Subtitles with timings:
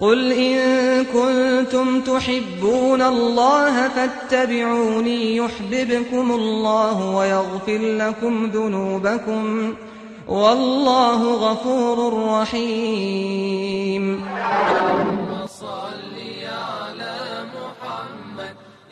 [0.00, 9.74] قل إن كنتم تحبون الله فاتبعوني يحببكم الله ويغفر لكم ذنوبكم
[10.28, 14.24] والله غفور رحيم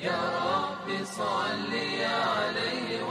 [0.02, 1.72] رب صل
[2.04, 3.02] عليه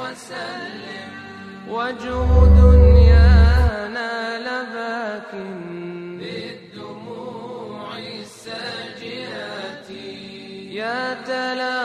[1.69, 2.27] وجه
[2.61, 5.60] دنيانا لباكن
[11.31, 11.80] يا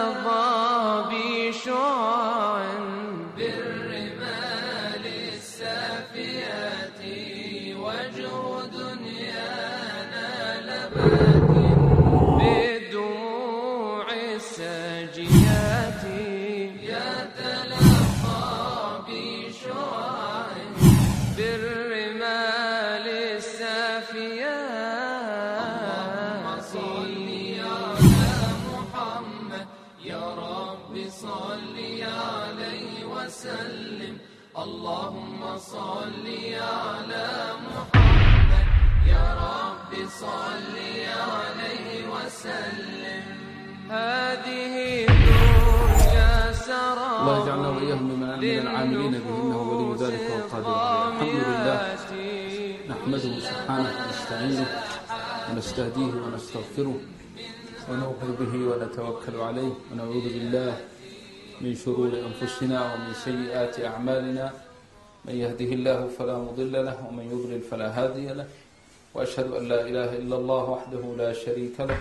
[47.26, 48.22] الله يجعلنا وإياهم من
[48.66, 50.70] العاملين به ولي ذلك والقادر
[51.10, 51.78] الحمد لله
[52.88, 54.66] نحمده سبحانه ونستعينه
[55.50, 56.94] ونستهديه ونستغفره
[57.90, 60.72] ونوقي به ونتوكل عليه ونعوذ بالله
[61.60, 64.52] من شرور أنفسنا ومن سيئات أعمالنا
[65.24, 68.46] من يهده الله فلا مضل له ومن يضلل فلا هادي له
[69.14, 71.98] وأشهد أن لا إله إلا الله وحده لا شريك له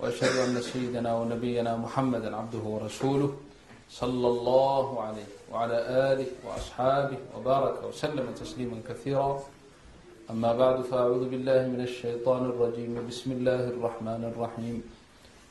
[0.00, 3.47] وأشهد أن سيدنا ونبينا محمدا عبده ورسوله
[3.90, 5.78] صلى الله عليه وعلى
[6.12, 9.40] آله وأصحابه وبارك وسلم تسليما كثيرا
[10.30, 14.82] أما بعد فأعوذ بالله من الشيطان الرجيم بسم الله الرحمن الرحيم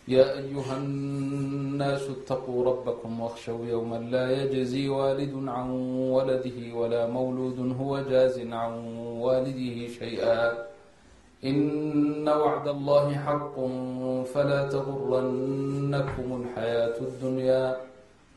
[0.08, 5.70] يا أيها الناس اتقوا ربكم واخشوا يوما لا يجزي والد عن
[6.16, 8.74] ولده ولا مولود هو جاز عن
[9.20, 10.68] والده شيئا
[11.46, 13.56] إن وعد الله حق
[14.34, 17.87] فلا تغرنكم الحياة الدنيا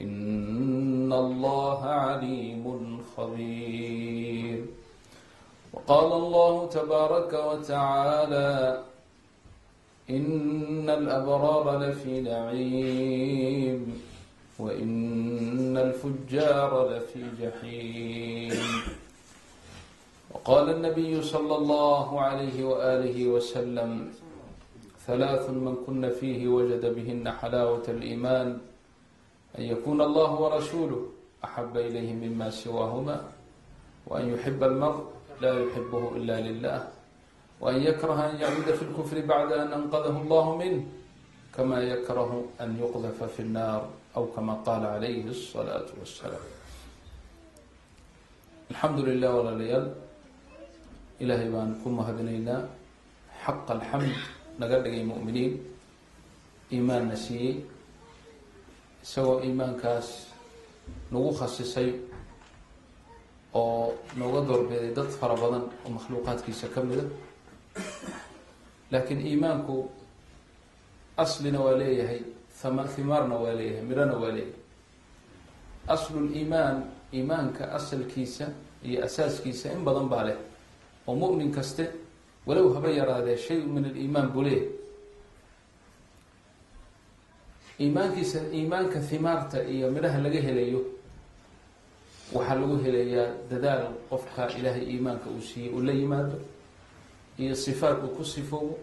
[0.00, 2.64] إن الله عليم
[3.16, 4.64] خبير
[5.72, 8.82] وقال الله تبارك وتعالى
[10.10, 14.00] إن الأبرار لفي نعيم
[14.58, 18.60] وإن الفجار لفي جحيم
[20.30, 24.10] وقال النبي صلى الله عليه وآله وسلم
[25.06, 28.58] ثلاث من كن فيه وجد بهن حلاوة الإيمان
[29.57, 31.01] أن يكون الله ورسوله
[31.43, 33.17] أحب إليه مما سواهما
[34.07, 35.03] وأن يحب المرء
[35.41, 36.79] لا يحبه إلا لله
[37.61, 40.81] وأن يكره أن يعود في الكفر بعد أن أنقذه الله منه
[41.55, 46.45] كما يكره أن يقذف في النار أو كما قال عليه الصلاة والسلام
[48.71, 49.87] الحمد لله walaalayaal
[51.19, 52.69] ilaahay baan ku mahadinaynaa
[53.43, 54.13] xaq alxamd
[54.61, 55.53] naga dhigay mu'miniin
[56.71, 57.65] iimaanna siiyey
[59.04, 60.08] isagoo iimaankaas
[61.12, 61.90] nagu khasisay
[63.54, 67.04] oo nooga doorbiday dad fara badan oo makhluuqaadkiisa ka mida.
[68.92, 69.76] Laakiin iimaanku
[71.16, 72.20] aslina waa leeyahay
[72.96, 74.62] himaarna waa leeyahay midhona waa leeyahay.
[75.94, 76.76] Asluliimaan
[77.12, 78.46] iimaanka asalkiisa
[78.84, 80.36] iyo asaaskiisa in badan baa leh.
[81.06, 81.84] Oo mu'min kaste
[82.46, 84.68] walow haba yaraadee shay min aliimaan buu leeyahay
[87.80, 90.80] iimaankiisa iimaanka himaarta iyo midhaha laga helayo
[92.34, 96.38] waxaa lagu helayaa dadaal qofka ilaahay iimaanka uu siiyey uu la yimaado
[97.38, 98.78] iyo sifaat uu ku sifoobo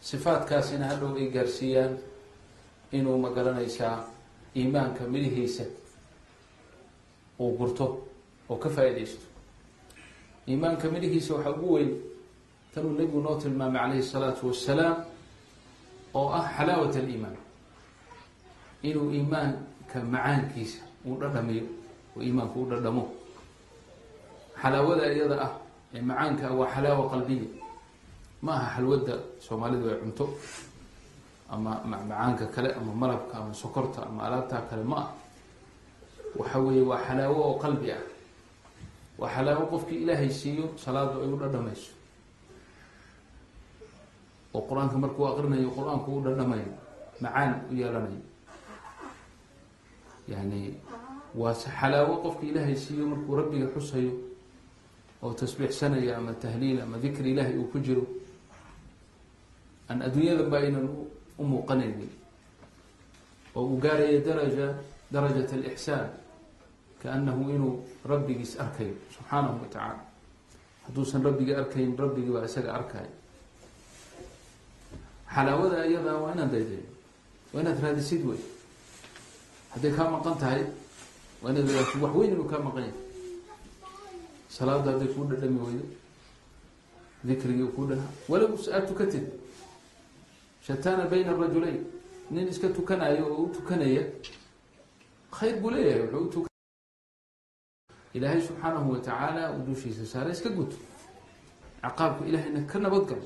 [0.00, 1.98] sifaatkaasina hadhow ay gaarsiiyaan
[2.92, 4.04] inuu ma garanaysaa
[4.56, 5.64] iimaanka midhihiisa
[7.40, 7.86] uu gurto
[8.50, 9.24] oo ka faa-idaysto
[10.48, 11.92] iimaanka midhihiisa waxaa ugu weyn
[12.74, 14.96] tanuu nebigu noo tilmaamay calayhi salaatu wassalaam
[16.14, 17.36] oo ah xalaawat aliimaan
[18.88, 21.64] inuu iimaanka macaankiisa uu dhadhamiyo
[22.16, 23.04] oo iimaanku u dhadhamo.
[24.60, 25.52] Xalaawada iyada ah
[25.94, 27.48] ee macaanka waa xalaawa qalbiya
[28.44, 30.24] ma aha xalwada soomaalidu ay cunto
[31.54, 35.08] ama macmacaanka kale ama malabka ama sokorta ama alaabtaa kale ma ah
[36.38, 38.02] waxa weeye waa xalaawo oo qalbi ah.
[39.20, 41.92] Waa xalaawo qofkii ilaahay siiyo salaadu ay u dhadhamayso.
[44.54, 46.68] Oo qur'aanka markuu aqrinayo qur'aanku u dhadhamayo
[47.22, 48.20] macaan u yeelanayo
[50.28, 50.74] yani
[51.34, 54.12] waa xalaawo qofka ilaahay siiyo markuu rabbiga xusayo
[55.22, 58.04] oo tasbiixsanayo ama tahliil ama dikri ilaahay uu ku jiro
[59.88, 60.86] aan adduunyada ba aynan
[61.38, 62.10] u muuqanaynin
[63.54, 64.66] oo uu gaarayo daraja
[65.12, 66.08] darajat alixsaan
[67.02, 67.74] kaanahu inuu
[68.04, 70.04] rabbigiis arkayo subxaanahu wa tacaala.
[70.86, 73.10] Hadduusan rabbigii arkayn rabbigii baa isaga arkayo
[75.34, 76.84] xalaawada iyadaa waa inaad daydayo
[77.52, 78.40] waa inaad raadisid wey
[79.72, 80.62] hadday kaa maqan tahay
[81.42, 82.98] waa wax weyn inuu kaa maqan yahay.
[84.48, 85.84] Salaada hadday kuu dhadhami weydo
[87.24, 87.96] dikrigii kuu dha
[88.28, 89.26] walow aad tukatid.
[90.66, 91.84] Shataana bayna arajulayn
[92.30, 94.02] nin iska tukanayo oo u tukanaya
[95.32, 96.46] khayr buu leeyahay wuxuu
[98.14, 100.76] ilaahay subxaanahu watacaala uu dushiisa saare iska guto.
[101.82, 103.24] Ciqaabku ilaahayna ka nabadgalo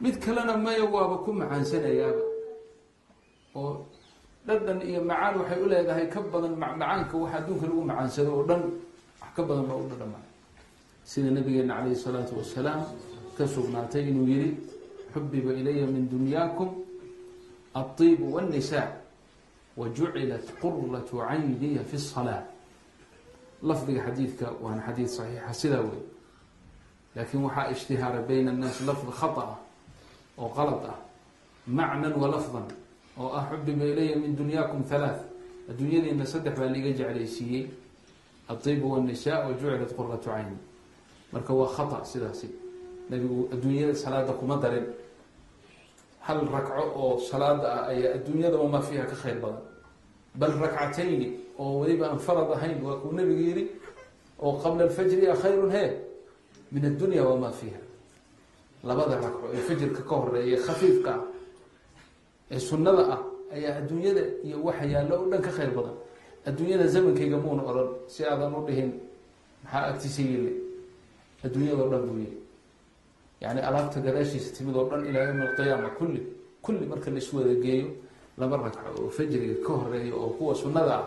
[0.00, 2.22] mid kalena maya waaba ku macaansanayaaba
[3.54, 3.86] oo
[4.47, 8.61] dhadhan iyo macaan waxay u leedahay ka badan macmacaanka waxa adduunka lagu macaansado oo dhan
[9.21, 10.19] wax ka badan baa u dhadhama
[11.03, 12.81] sida nabigeena calayhi salaatu wasalaam
[13.37, 14.49] ka sugnaatay inuu yihi
[15.13, 16.69] xubiba ilaya min dunyaakum
[17.73, 18.87] alطibu wاnnisaa
[19.77, 22.43] wajucilat quratu cayniya fi الsalaa
[23.63, 26.01] lafdiga xadiidka waana xadiid saxiixa sidaa wey
[27.15, 29.55] laakiin waxaa ishtihaara bayna الnaas lafd khaطأa
[30.37, 30.97] oo qalad ah
[31.67, 32.65] macnan wa lafdan
[33.18, 35.24] oo ah xubiba ilaya min dunyaakum halaath
[35.70, 37.66] adduunyadiina saddex baa liiga jeclaysiiyey.
[38.48, 40.56] Adibu wannisa wa quratu cayni
[41.32, 42.48] marka waa khata sidaasi.
[43.10, 44.86] Nabigu adduunyada salaada kuma darin.
[46.20, 49.62] Hal ragco oo salaada ah ayaa adduunyada wamaa fiiha ka khayr badan.
[50.34, 53.70] Bal rakcatayni oo weliba aan farad ahayn waa kuu nabigu yiri
[54.38, 55.96] oo qabla alfajri a khayrun he
[56.70, 57.80] min addunya wamaa fiiha.
[58.84, 61.20] Labada ragco ee fajirka ka horreeya khafiifka ah
[62.50, 63.20] ee sunnada ah
[63.54, 65.96] ayaa adduunyada iyo waxa yaallo o dhan ka khayr badan.
[66.46, 68.90] Adduunyada zamankayga muuna odhan si aadan u dhihin
[69.64, 70.52] maxaa agtiisa yili
[71.44, 72.38] adduunyadao dhan buu yiri
[73.40, 76.20] yani alaabta gadaashiisa timid oo dhan ilaa yawm alqiyaama kulli
[76.62, 77.88] kulli marka la iswada geeyo
[78.38, 81.04] laba ragco oo fajriga ka horreeya oo kuwa sunnada ah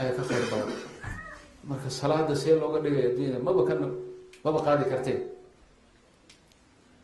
[0.00, 0.72] ayaa ka khayr badan.
[1.68, 3.86] Marka salaada see looga dhigay adduunyada maba kana
[4.44, 5.20] maba qaadi karteen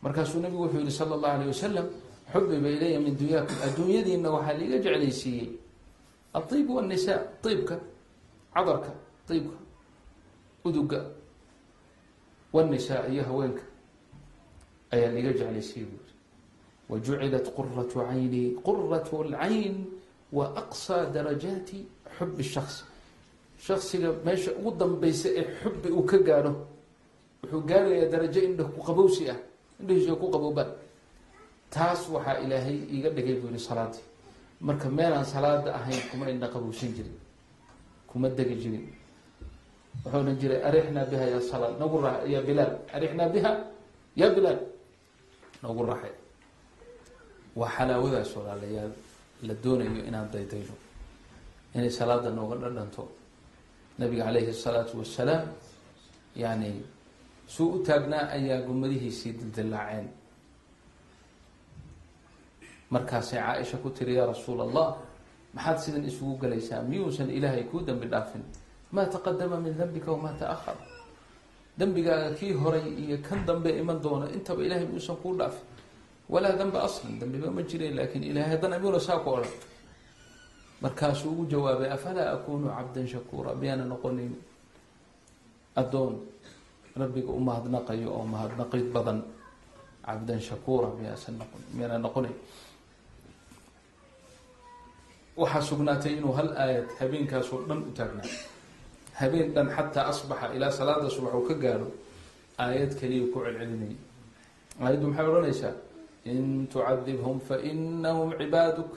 [0.01, 1.85] markaasuu nabigu wuxuu yihi sala allahu alayh wasalam
[2.33, 3.55] xubiba ilaya min dunyaakum.
[3.65, 5.49] Adduunyadiina waxaa liiga jeclaysiiyey
[6.35, 7.19] aiib wanisaa
[7.49, 7.75] iibka
[8.53, 8.91] cadarka
[9.31, 9.57] iibka
[10.65, 10.99] uduga
[12.53, 13.61] wanisaa iyo haweenka
[14.91, 16.11] ayaa liiga jeclaysiiyey buuri
[16.89, 19.75] wajucilat quratu cayni quratu lcayn
[20.31, 21.79] wa aqsaa darajaati
[22.17, 22.83] xubi shaks
[23.65, 26.53] shaksiga meesha ugu danbeysa ee xubi uu ka gaadho
[27.43, 29.37] wuxuu gaarayaa darajo indha ku qabowsi ah
[29.79, 30.71] indhahiisa ku qaboobaan
[31.73, 34.03] taas waxaa ilaahay iiga dhigay buu yihi salaadii.
[34.61, 37.17] Marka meelaan salaada ahayn kuma indha qabowsan jirin
[38.07, 38.85] kuma degi jirin.
[40.03, 43.51] Wuxuu odhan jiray arixnaa biha ya salaad nagu ra ya bilaal arixnaa biha
[44.15, 44.59] ya bilaal
[45.63, 46.13] nagu raxay
[47.55, 48.93] waa xalaawadaas walaalayaal
[49.47, 50.75] la doonayo inaan daydayno
[51.75, 53.03] inay salaada nooga dhadhanto.
[53.99, 55.47] Nabiga calayhi الsalaatu wasalaam
[56.35, 56.71] yani
[57.47, 60.07] suu u taagnaa ayaa gumadihiisii dildilaaceen
[62.89, 64.97] markaasay caaisha ku tiri yaa rasuul allah
[65.53, 66.81] maxaad sidan isugu galaysaa?
[66.83, 68.43] Miyuusan ilaahay kuu dembi dhaafin?
[68.91, 70.75] Maa taqadama min dembika wamaa taahar
[71.77, 75.65] dembigaaga kii horay iyo kan dambe iman doona intaba ilahay miyuusan kuu dhaafin.
[76.29, 79.51] Walaa danba aslan dambiba ma jireen laakin ilahay haddana miyuna saa ku odhan?
[80.81, 83.55] Markaasuu ugu jawaabay afalaa akunu cabdan shakuura?
[83.55, 84.33] Miyaana noqonin
[85.75, 86.13] addoon
[86.97, 89.19] rabbiga u mahadnaqayo oo mahadnaqid badan?
[90.05, 92.35] Cabdan shakuura miyaasan noqon miyaana noqonayn
[95.41, 98.29] waxaa sugnaatay inuu hal aayad habeenkaasoo dhan u taagnaa
[99.19, 101.87] habeen dhan xataa asbaxa ilaa salaada subax uu ka gaaro
[102.63, 103.97] aayad kaliya ku celcelinaya
[104.83, 105.73] aayaddu maxay odhanaysaa?
[106.25, 108.91] In tucadibhum fainahum cibaaduk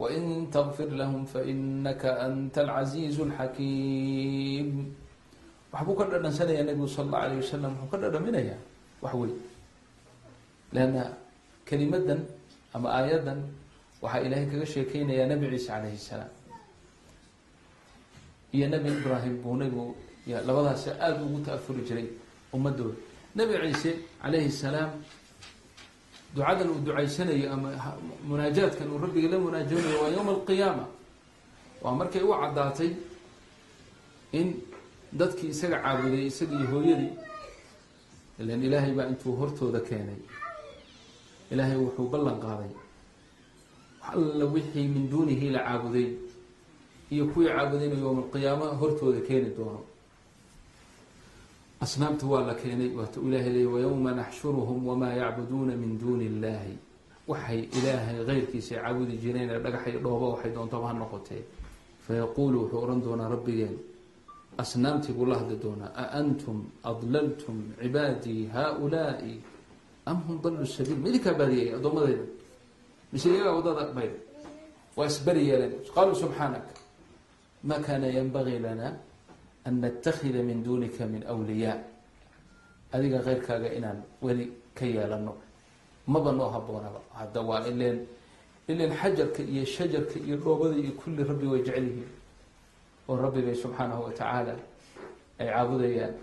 [0.00, 4.68] wain takfir lahum fainaka anta alcasiizu alxakiim
[5.72, 8.58] waxbuu ka dhadhansanayaa nebigu sal allahu alayh wasalam wuxuu ka dhadhaminayaa
[9.02, 9.32] wax wey
[10.74, 11.04] leanna
[11.68, 12.20] kelimadan
[12.74, 13.38] ama aayadan
[14.04, 16.32] waxaa ilaahay kaga sheekeynayaa nabi ciise calayhi salaam.
[18.54, 19.84] Iyo nabi ibraahim buu nabigu
[20.46, 22.06] labadaas aada ugu ta-afuri jiray
[22.54, 22.94] ummaddooda.
[23.36, 23.90] Nabi ciise
[24.22, 24.90] calayhi salaam
[26.34, 27.68] ducadan uu ducaysanayo ama
[28.28, 30.84] munaajaadkan uu rabbiga la munaajoonayo waa yowma alqiyaama.
[31.82, 32.90] Waa markay u caddaatay
[34.38, 34.48] in
[35.18, 37.12] dadkii isaga caabuday isagii hooyadii
[38.40, 40.18] ilan ilaahay baa intuu hortooda keenay.
[41.52, 42.70] Ilaahay wuxuu ballan qaaday
[44.12, 46.08] alla wixii min duunihi la caabuday
[47.10, 49.80] iyo kuwii caabudayna yowma alqiyaama hortooda keeni doono.
[51.80, 56.74] Asnaamta waa la keenay waata ilahay leey wayowma naxshuruhum wamaa yacbuduuna min duuni illahi
[57.28, 61.42] waxay ilaahay keyrkiisa caabudi jireen ee dhagax iyo dhooba waxay doontaba ha noqotee.
[62.06, 63.76] Fayaquulu wuxuu ohan doonaa rabbigeen
[64.58, 69.34] asnaamtii buu la hadli doonaa a antum adlaltum cibaadii haaulaai
[70.06, 70.96] am hum dallu sabiil?
[71.02, 72.24] Ma idinkaa baadiyay addoommadayda
[73.14, 74.10] mise iyagaa waddada bay.
[74.96, 75.72] Waa isberi yeeleen.
[75.94, 76.66] Qaaluu subxaanak.
[77.68, 78.88] Ma kaana yanbagii lana
[79.64, 81.78] an natakida min duunika min wliyaa
[82.92, 85.32] adiga keyrkaaga inaan weli ka yeelano
[86.06, 87.98] maba noo haboonaba hadda waa ileen
[88.68, 92.10] ileen xajarka iyo shajarka iyo dhoobada iyo kulli rabbi way jecel yihiin.
[93.08, 94.54] Oo rabbi bay subxaanahu watacaala
[95.40, 96.14] ay caabudayaan.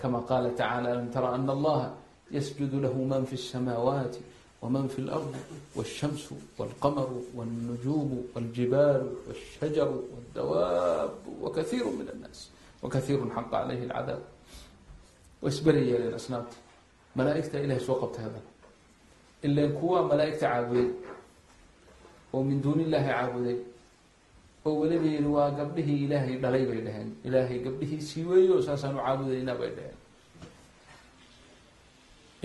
[0.00, 1.88] Kama qaala tacaala alam tara ana allaha
[2.30, 4.20] yasjudu lahu man fi الsamaawaati
[4.63, 5.39] wman fi اlardi
[5.77, 12.39] wالshamsu wاlqamaru wاlnujuumu wاljibaalu wاshajaru wاdawaabu wakaiiru min annaas
[12.83, 14.21] wakaiiru xaqa calayhi اlcadaab
[15.41, 16.57] way isberi yeeleen asnaabta
[17.17, 18.49] malaaigta ilahay soo qabtay haddana
[19.47, 20.87] ilan kuwa malaaigta caabuday
[22.35, 23.57] oo min duuni illaahi caabuday
[24.67, 29.55] oo weliba yidhi waa gabdhihii ilaahay dhalay bay dhaheen ilaahay gabdhihiisii weeyo saasaan u caabudaynaa
[29.61, 29.97] bay dhaheen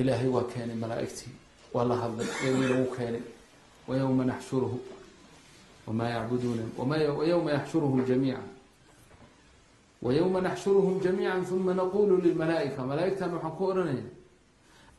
[0.00, 1.35] ilaahay waa keenay malaaigtii
[1.74, 3.24] waa la hadlay iyagii lagu keenay
[3.88, 4.78] wayowma naxshuruhu
[5.88, 8.42] wamaa yacbuduuna wayowma yaxshuruhum jamiica
[10.02, 12.84] wayowma naxshuruhum jamiica uma naqulu lilmalaaika.
[12.84, 14.10] Malaaigtan waxaan ku odhanayna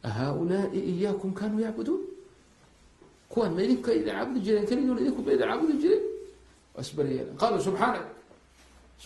[0.08, 2.02] ahaa-ulaai iyaakum kanuu yacbuduun?
[3.28, 4.66] Kuwan ma idinka idin caabudi jireen?
[4.66, 6.04] Keligoon idinku ba idin caabudi jireen?
[6.74, 8.06] Waa isberi yeelen qaaluu subxaanak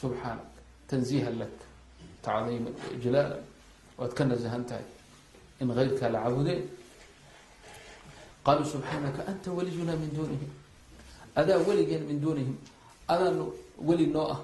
[0.00, 0.48] subxaanak
[0.88, 1.54] tanziihan lak
[2.24, 3.42] tacdiiman ijlaalan
[3.98, 4.86] waad ka nasahan tahay.
[5.60, 6.62] In keyrkaa la caabudeen
[8.44, 10.50] qaaluu subxaanaka anta waliyunaa min duunihim
[11.36, 12.56] adaa weligeen min duunihim
[13.08, 14.40] adaanu weli noo ah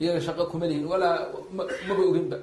[0.00, 2.38] iyaga shaqo kuma lihin walaa maba oginba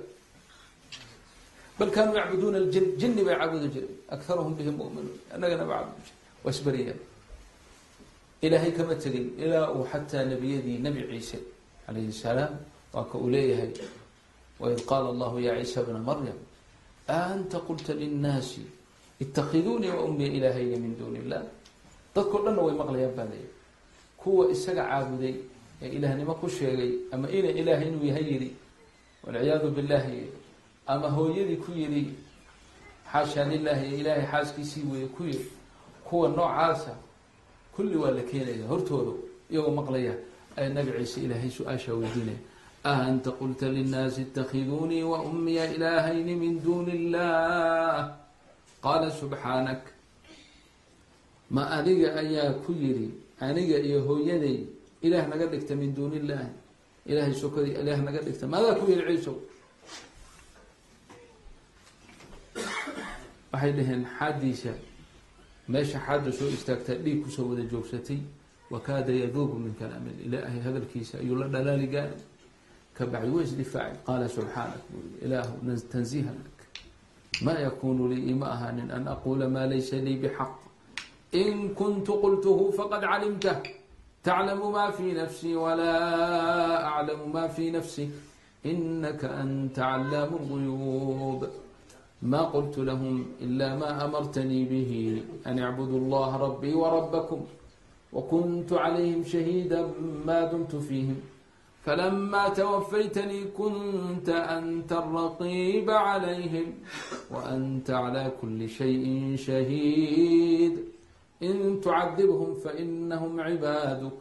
[1.79, 5.73] bal kaanuu yacbuduuna ljin jini bay caabudi jireen akaruhum bihim muminuun annagana ba
[6.43, 7.17] caabudi jire waa
[8.41, 11.37] ilaahay kama tegin ilaa uu xataa nebiyadii nebi ciise
[11.85, 12.53] calayhi salaam
[12.93, 13.73] waa ka uu leeyahay
[14.61, 16.37] waid qaala allahu ya ciisa bna maryam
[17.09, 18.76] aanta qulta linnaasi
[19.19, 21.41] itakhiduunii wa ummiya ilaahayya min duuni illah
[22.15, 23.49] dadkao dhanna way maqlayaan baa leeyahy
[24.17, 25.35] kuwa isaga caabuday
[25.81, 28.51] ee ilaahnimo ku sheegay ama ina ilaahay inuu yahay yidhi
[29.23, 30.29] walciyaadu billahi
[30.87, 32.03] ama hooyadii ku yidhi
[33.11, 35.49] xaashaa lilahi ee ilaahay xaaskiisii weeye ku yidhi
[36.03, 36.93] kuwa noocaasa
[37.75, 39.11] kulli waa la keenaya hortooda
[39.51, 40.13] iyagoo maqlaya
[40.57, 42.37] ay nabi ciise ilaahay su'aashaa weydiinaya
[42.85, 48.15] aanta qulta linnaasi itakhiduunii wa ummiya ilaahayni min duuni illah
[48.87, 49.83] qaala subxaanak
[51.51, 54.63] ma aniga ayaa ku yidhi aniga iyo hooyaday
[55.01, 56.51] ilaah naga dhigta min duuni illaahi
[57.05, 58.47] ilaahay sokadii ilaah naga dhigta.
[58.47, 59.35] Maadaa ku yidhi ciisow
[63.51, 64.71] waxay dhaheen xaadiisa
[65.67, 68.19] meesha xaadda soo istaagtaa dhiig ku soo wada joogsatay
[68.71, 72.15] wakaada yaduubu min kalaami ilaahay hadalkiisa ayuu la dhalaali gaari
[72.95, 75.53] ka bacdi wa isdifaacay qaala subxaanak buu yii ilaahu
[77.37, 80.49] tanziihan lak ma yakunu lii ima ahaanin an aquula maa laysa lii bxaq
[81.31, 83.61] in kuntu qultuhu faqad calimtah
[84.23, 88.09] taclamu ma fi nafsii walaa aclamu ma fi nafsik
[88.63, 91.41] inaka anta callaamu اlguyuub
[92.21, 97.41] ma qultu lahm ila ma amartanii bih an icbudu اllaha rabbii wrabakm
[98.13, 99.85] wkuntu calayhim shahiida
[100.25, 101.36] ma dumtu fiihim
[101.87, 106.67] فلما توفيتني كنت أنت الرقيب عليهم
[107.31, 109.05] وأنت على كل شيء
[109.47, 110.75] شهيد.
[111.43, 114.15] إن تعذبهم فإنهم عبادك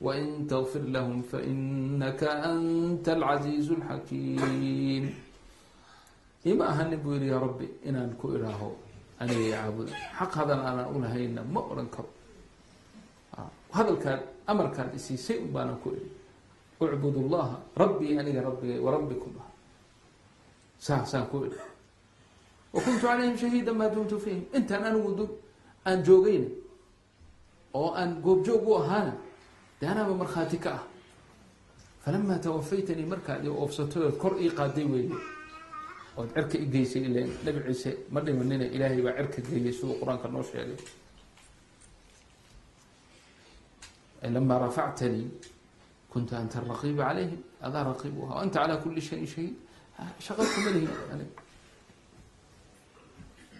[0.00, 5.04] وإن تغفر لهم فإنك أنت العزيز الحكيم.
[6.44, 8.74] ima ahanin buu yihi yaa rabbi inaan ku idhaaho
[9.22, 9.86] aniga caabud
[10.18, 12.10] xaq hadan aanan ulahayna ma odhan karo
[13.76, 16.10] hadalkaad amarkaad isiisay unbaanan ku idhi
[16.82, 19.48] ucbud llaha rabbii aniga rabbigay warabbikum ah
[20.86, 21.60] saasaan ku idhi
[22.74, 25.26] wa kuntu calayhim shahiida maa dumtu fiihim intaan anigu
[25.88, 26.48] aan joogayna
[27.74, 29.12] oo aan goobjoog u ahaana
[29.80, 30.82] de anaaba markhaati ka ah.
[32.04, 35.18] Falamaa tawafaytanii markaad i oofsatood kor ii qaaday weeye.
[36.18, 40.28] Ood cirka i geysay ilen nabi ciise ma dhimanina ilaahay baa cirka geeyay siduu qur'aanka
[40.28, 40.78] noo sheegay.
[44.34, 45.26] Lamaa rafactanii
[46.12, 49.54] kunta anta raqiiba calayhim adaa raqiib u ahaa anta calaa kuli shayin shahiid
[50.26, 50.90] shaqa kuma lihin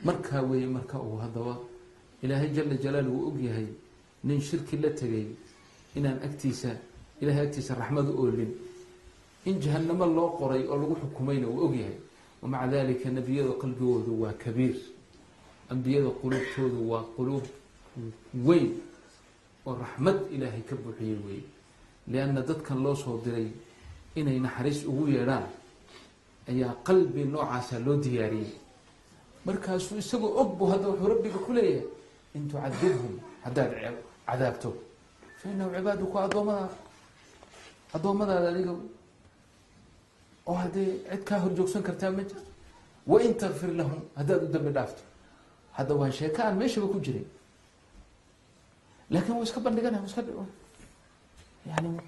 [0.04, 1.54] markaa weeye marka uu haddaba
[2.23, 3.66] ilaahay jala jalaal uu ogyahay
[4.25, 5.26] nin shirki la tegay
[5.97, 6.71] inaan agtiisa
[7.23, 8.52] ilahay agtiisa raxmadu oolin
[9.49, 11.97] in jahanamo loo qoray oo lagu xukumayna uu ogyahay
[12.42, 14.76] wamaca dalika nebiyada qalbigoodu waa kabiir
[15.73, 17.44] ambiyada quluubtoodu waa quluub
[18.47, 18.68] weyn
[19.66, 21.44] oo raxmad ilaahay ka buuxiyey weeye
[22.09, 23.49] lianna dadkan loo soo diray
[24.16, 25.47] inay naxariis ugu yeedhaan
[26.49, 28.52] ayaa qalbi noocaasa loo diyaariyey
[29.47, 31.87] markaasuu isagoo og bu hadda wuxuu rabbiga ku leeyahay
[32.35, 33.71] in tucadibhum haddaad
[34.26, 34.71] cadaabto
[35.40, 36.75] fa inahu cibaaduku addoommadaada
[37.94, 38.75] addoommadaada adiga
[40.47, 42.42] oo haddee cid kaa horjoogsan kartaa ma jirto
[43.06, 45.02] wain takfir lahum haddaad u dambi dhaafto
[45.78, 47.25] hadda waa sheeko aan meeshaba ku jiray
[49.11, 50.23] laakin wa iska bandhiganaya iska
[51.66, 52.00] yani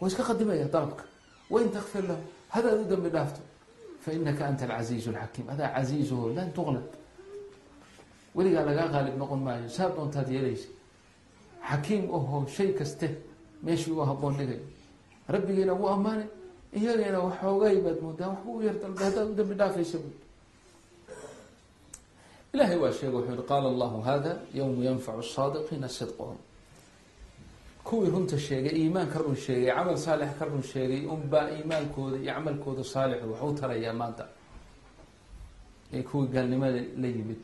[0.00, 1.04] waa iska qadimaya dalabka
[1.50, 3.40] wain takfir lahum haddaad u dambi dhaafto
[4.00, 6.86] fainaka anta alcasiizu alxakiim adaa casiizaho lan tuqlab
[8.34, 10.68] weligaa lagaa qaalib noqon maayo saa doontaad yeelaysa
[11.70, 13.08] xakiim ahoo shay kaste
[13.62, 14.60] meeshii u haboon dhigay
[15.28, 16.28] rabbigiina wuu ammaanay
[16.72, 20.10] iyageena waxoogay baad moodaa waxba u yar dalba u dambi dhaafaysa bu
[22.54, 26.36] ilahay waa sheegay wuxuu yihi qaala allahu hada yawmu yanfacu saadiqiina sidqohum
[27.88, 32.84] kuwii runta sheegay iimaanka run sheegay camal saalix ka run sheegay unbaa iimaankooda iyo camalkooda
[32.84, 34.24] saalixu wax u tarayaa maanta.
[35.92, 37.42] Ee kuwii gaalnimada la yimid.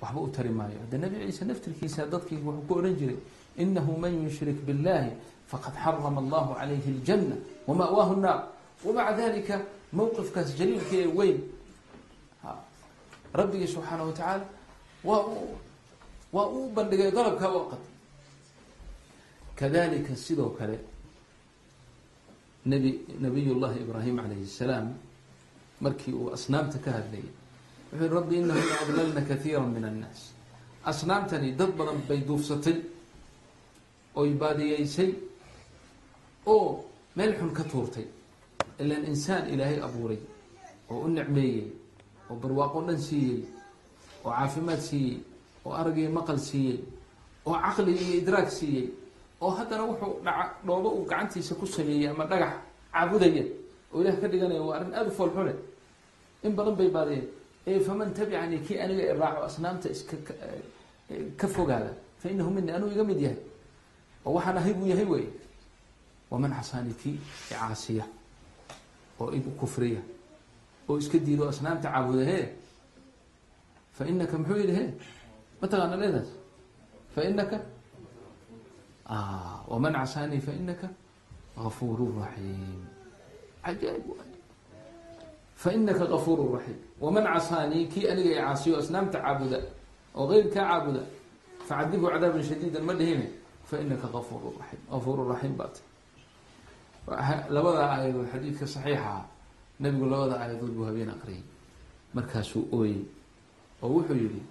[0.00, 0.78] Waxba u tari maayo.
[0.82, 3.16] Hadda nabi ciise naftirkiisa dadkii wuxuu ku odhan jiray
[3.62, 5.10] inahu man yushrik biاllahi
[5.50, 7.36] faqad xarama allahu calayhi اljanna
[7.68, 8.38] wama'waahu nnaar
[8.84, 9.56] wamaca dalika
[9.92, 11.38] mowqifkaas jaliilka ee weyn.
[13.34, 14.44] Rabbigii subxaana wa tacaala
[15.04, 15.36] waa u
[16.32, 17.91] waa uu bandhigay dalabkaa u qatay
[19.62, 20.76] kadalika sidoo kale
[22.66, 24.88] nabi nabiy llahi ibraahim calayhi salaam
[25.80, 27.30] markii uu asnaamta ka hadlayay
[27.92, 30.20] wuxuu yihi rabbi inahuna adlalna kaiira min annaas.
[30.84, 32.76] Asnaamtani dad badan bay duufsatay
[34.20, 35.10] oy baadiyeysay
[36.46, 36.84] oo
[37.16, 38.06] meel xun ka tuurtay
[38.82, 40.18] ilan insaan ilaahay abuuray
[40.90, 41.66] oo u nicmeeyey
[42.30, 43.40] oo barwaaqo dhan siiyey
[44.24, 45.16] oo caafimaad siiyey
[45.64, 46.78] oo arag iyo maqal siiyey
[47.46, 48.86] oo caqli iyo idraag siiyey
[49.42, 52.54] oo haddana wuxuu dhaca dhoobo uu gacantiisa ku sameeyey ama dhagax
[52.92, 53.44] caabudaya
[53.92, 55.54] oo ilaah ka dhiganaya waa arrin aada u foolxune
[56.46, 57.26] in badan bay baadiyeen
[57.66, 60.16] ee faman tabicanii kii aniga iraaco asnaamta iska
[61.40, 63.38] ka fogaada fa inahu anuu iga mid yahay.
[64.24, 65.26] Oo waxaan ahay buu yahay wey
[66.30, 67.18] waman casaani kii
[67.50, 68.04] icaasiya
[69.20, 70.00] oo igu kufriya
[70.88, 72.38] oo iska diido asnaamta caabuda he
[73.92, 74.84] fa inaka muxuu yihi he
[75.60, 76.30] mataqaana leedaas?
[77.14, 77.20] Fa
[79.68, 80.88] waman casaanii fa inaka
[81.56, 82.80] gafuuru raxiim
[83.64, 84.06] cajaaib
[85.54, 89.58] fa inaka gafuuru raxiim waman casaanii kii aniga i caasiyo asnaamta caabuda
[90.14, 91.00] oo keyrkaa caabuda
[91.68, 93.26] facadibhu cadaaban shadiidan ma dhihine
[93.68, 95.82] fa inaka gafuuru raxiim gafuuru raxiim baa ti
[97.54, 99.24] labada aayadood xadiidka saxiixa
[99.80, 101.42] nabigu labada aayadood buu habeen aqriyay
[102.14, 103.00] markaasuu ooyey
[103.82, 104.42] oo wuxuu yihi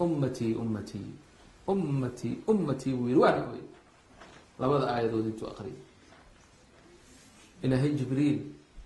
[0.00, 1.06] ummatii ummatii
[1.68, 2.92] ummatii ummatii
[4.60, 5.78] labada aayadood intuu aqriyay
[7.62, 8.38] ilaahay jibriil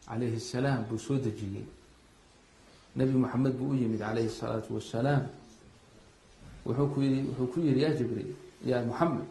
[0.07, 1.65] calayhi salaam buu soo dejiyey.
[2.97, 5.27] Nabi moxamed buu u yimid calayhi salaatu wasalaam
[6.67, 9.25] wuxuu ku yii wuxuu ku yihi ya jibriil ya moxamed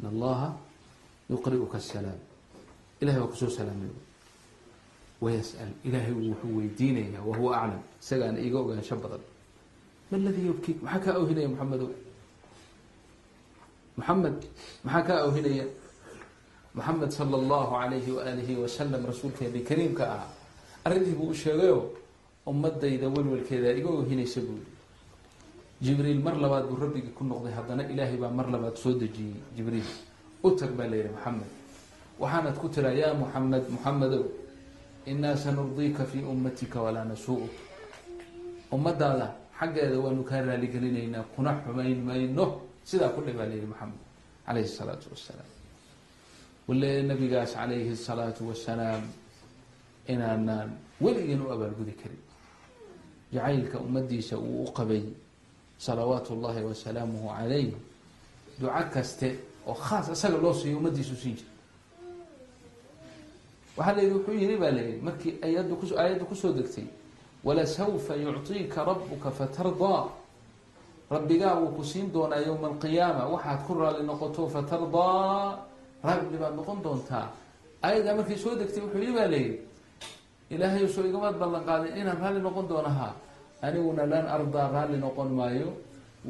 [0.00, 0.56] in allaha
[1.30, 2.18] yuqri'uka asalaam
[3.00, 3.90] ilahay waa ku soo salaamay.
[5.20, 9.20] Wayas'al ilaahay wuxuu weydiinayaa wahuwa aclam isagaana iiga ogaansho badan.
[10.10, 11.90] Ma ladii yubkiik maxaa kaa awhinaya moxamedow
[13.98, 14.38] moxamed
[14.84, 15.66] maxaa kaa awhinaya?
[16.74, 20.30] Moxamed sala allahu alayhi waalihi wasalam rasuulkeeni kariimka ahaa
[20.84, 21.78] arrintii buu u sheegayo
[22.46, 24.76] ummadayda welwelkeeda iga ohinaysa buu yihi
[25.84, 29.88] jibriil mar labaad buu rabbigii ku noqday haddana ilaahay baa mar labaad soo dejiyey jibriil.
[30.46, 31.50] U tag baa layihi moxamed
[32.20, 34.24] waxaanad ku tiraa yaa muxamed muxamedow
[35.06, 37.50] inaa sanurdiika fii ummatika walaa nasuu'uk.
[38.72, 39.26] Ummadaada
[39.58, 42.46] xaggeeda waanu kaa raaligelinaynaa kuna xumayn mayno
[42.88, 44.00] sidaa ku dhibaa layihi moxamed
[44.46, 45.50] calayhi salaatu wasalaam
[46.68, 49.02] wale nabigaas calayhi salaatu wasalaam
[50.12, 50.68] inaanaan
[51.04, 52.22] weligeen u abaalgudi karin.
[53.32, 55.02] Jacaylka ummadiisa uu u qabay
[55.78, 57.72] salawaatu llahi wasalaamuhu calayh
[58.60, 59.28] duco kaste
[59.66, 61.52] oo khaas isaga loo siiyo ummadiisu siin jira
[63.76, 66.86] waxaa la yihi wuxuu yihi baa la yihi markii ayaddu ku aayadda ku soo degtay
[67.44, 70.08] walasawfa yucطiika rabuka fatardaa
[71.10, 75.58] rabbigaa wuu ku siin doonaa yowma alqiyaama waxaad ku raalli noqoto fatardaa.
[76.04, 77.26] Raalli baad noqon doontaa.
[77.82, 79.58] Ayadaa markay soo degtay wuxuu yii baa layidhi
[80.54, 83.12] ilaahay soo igamaad ballan qaadin inaan raalli noqon doonahaa.
[83.62, 85.68] Aniguna lan ardaa raalli noqon maayo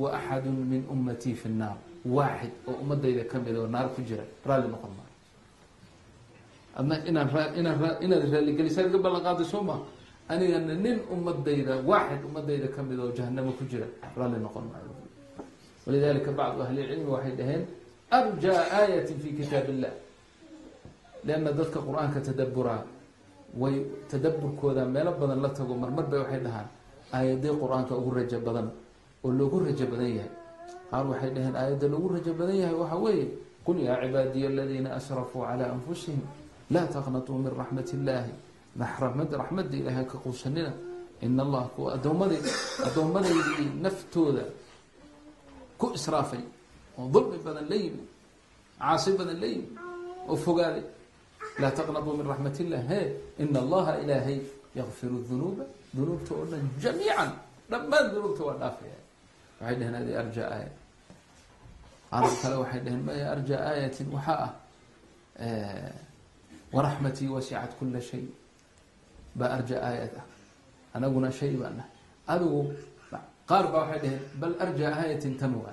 [0.01, 1.77] wa axadu min ummatii fi nnaar.
[2.07, 5.13] Waaxid oo ummadayda ka mid oo naar ku jira raalli noqon maayo.
[6.79, 9.77] Adna inaan inaan inaad raalligelisaa iga ballan qaaday soo ma
[10.29, 13.87] anigana nin ummadayda waaxid ummadayda ka mid oo jahanamo ku jira
[14.17, 14.93] raalli noqon maayo.
[15.87, 17.63] Walidalika bacdu ahli lcilmi waxay dhaheen
[18.11, 19.93] arjaa aayatin fi kitaab illah
[21.25, 22.83] lianna dadka qur'aanka tadaburaa
[23.57, 23.75] way
[24.11, 26.69] tadaburkooda meelo badan la tago marmar bay waxay dhahaan
[27.17, 28.69] aayadee qur'aanka ugu rajo badan
[29.25, 30.31] oo loogu rajo badan yahay.
[30.91, 33.27] Qaar waxay dhaheen aayadda loogu rajo badan yahay waxa weeye
[33.65, 36.21] qul yaa cibaadiya aladiina asrafuu calaa anfusihim
[36.71, 38.33] laa taqnatuu min raxmat illaahi
[38.79, 40.73] raxmad raxmadda ilaahay ka quusanina
[41.21, 42.41] in allah kuwa adoommaday
[42.87, 44.45] addoomadaydii naftooda
[45.79, 46.43] ku israafay
[46.99, 48.05] oo dulmi badan la yimi
[48.79, 49.69] caasi badan la yimi
[50.31, 50.85] oo fogaaday
[51.61, 53.01] laa taqnatuu min raxmat illah he
[53.43, 54.39] ina allaha ilaahay
[54.79, 55.65] yakfiru dunuuba
[55.97, 57.31] dunuubta oo dhan jamiican
[57.71, 58.99] dhammaan dunuubta waa dhaafaya
[59.61, 60.71] waxay dhaheen adi arja aaya
[62.11, 64.53] qaar kale waxay dhaheen maya arja aayatin waxaa ah
[66.75, 68.25] waraxmatii wasicat kula shay
[69.41, 70.25] baa arja aayat ah.
[70.97, 71.93] Anaguna shay baan nahay
[72.33, 72.61] adigu
[73.51, 75.73] qaar baa waxay dhaheen bal arja aayatin tanwa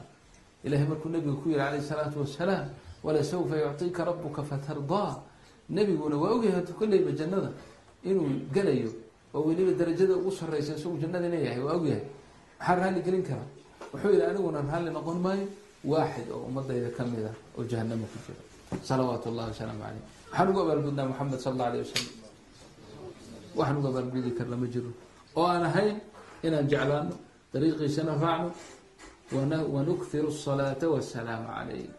[0.65, 2.65] ilahay markuu nabiga ku yihi calayh salaatu wasalaam
[3.05, 5.11] walasawfa yucطiika rabuka fatardaa
[5.75, 7.49] nebiguna waa ogyahay kolleyba jannada
[8.09, 8.91] inuu gelayo
[9.35, 12.03] oo weliba darajada ugu sareysa isagu jannada leeyahay waa ogyahay
[12.59, 13.49] maxaa raalli gelin karaa
[13.91, 15.45] wuxuu yihi aniguna raalli noqon maayo
[15.91, 18.41] waaxid oo ummadayda ka mid ah oo jahanamo ku jira.
[18.89, 22.09] Salawaatu llahi wasalaamu caleyh waxaan ugu abaalgudnaa moxamed sal alla alay wasalam
[23.57, 24.91] waxaan ugu abaalgudi karna ma jiro.
[25.35, 25.97] Oo aan ahayn
[26.43, 27.13] inaan jeclaano
[27.53, 28.51] dariiqiisana raacno
[29.75, 31.89] wanukhiru asalaata wasalaamu calayh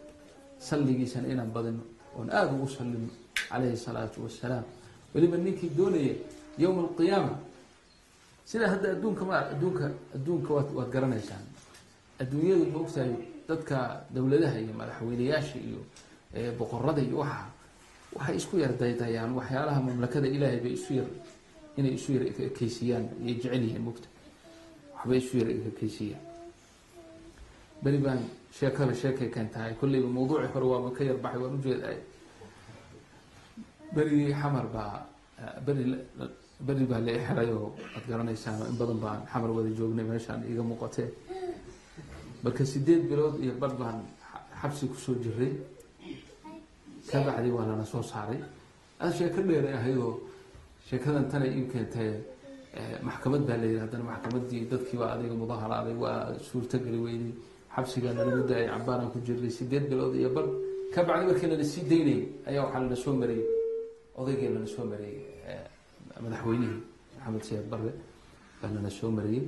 [0.59, 1.83] salligiisana inaan badino
[2.17, 3.09] oon aada ugu sallino
[3.49, 4.65] calayhi salaatu wasalaam
[5.15, 6.15] weliba ninkii doonaya
[6.59, 7.35] yowma alqiyaama
[8.45, 9.85] sida hadda adduunka ma adduunka
[10.17, 11.45] adduunka waad waad garanaysaan.
[12.21, 13.13] Adduunyadu ma ogtahay
[13.49, 13.77] dadka
[14.15, 15.81] dowladaha iyo madaxweyneyaasha iyo
[16.59, 17.45] boqorada iyo waxa
[18.17, 21.09] waxay isku yar daydayaan waxyaalaha mamlakada ilaahay bay isu yar
[21.79, 24.09] inay isu yar ekeysiiyaan iyay jecel yihiin mogta
[24.97, 26.25] waxbay isu yar ekeysiiyaan
[27.83, 28.21] beri baan
[28.59, 31.99] sheekada sheekay keentahay kolleyba mawduuci hore waaba ka yar baxay waan ujeedaay
[33.95, 35.07] berigii xamar baa
[35.67, 35.85] beri
[36.67, 40.63] beri baa la xiray oo waad garanaysaan in badan baan xamar wada joognay meeshaan iiga
[40.71, 41.09] muuqatee
[42.43, 43.99] marka sideed bilood iyo bar baan
[44.61, 45.53] xabsi ku soo jiray.
[47.11, 48.41] Ka bacdi waa lana soo saaray.
[49.01, 50.13] Aad sheeko dheeray ahaydoo
[50.89, 52.11] sheekadan tanay ii keentay
[53.09, 57.33] maxkamad baa la yidhi haddana maxkamadii dadkiibaa adiga mudaharaaday waa suurtogeli weynay
[57.75, 60.47] xabsigaa nalagu daayay cabaaraan ku jiray sideed bilood iyo bar.
[60.95, 63.45] Ka markii lana sii daynayay ayaa waxaa lana soo marayay
[64.21, 65.19] odaygii lana soo marayay
[66.25, 66.79] madaxweynihii
[67.19, 67.93] maxamed sayid barre
[68.61, 69.45] baa lana soo marayay.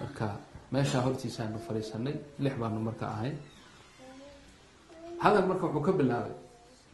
[0.00, 0.26] Marka
[0.72, 3.36] meeshaa hortiisaanu fadhiisanay lix baanu marka ahayn
[5.22, 6.34] hadal marka wuxuu ka bilaabay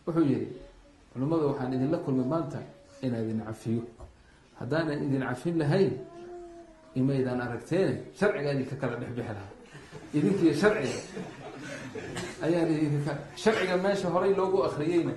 [0.07, 0.47] wuxuu yihi
[1.13, 2.61] culimmada waxaan idinla kulmay maanta
[3.03, 3.83] inaan idin cafiyo.
[4.61, 5.93] Haddaanan idin cafin lahayn
[7.01, 9.51] imaydaan aragteene sharcigaa idinka kala dhexbixi lahaa
[10.17, 10.99] idinkiiyo sharciga.
[12.45, 13.12] Ayaan idinka
[13.43, 15.12] sharciga meesha horay loogu akriyeyna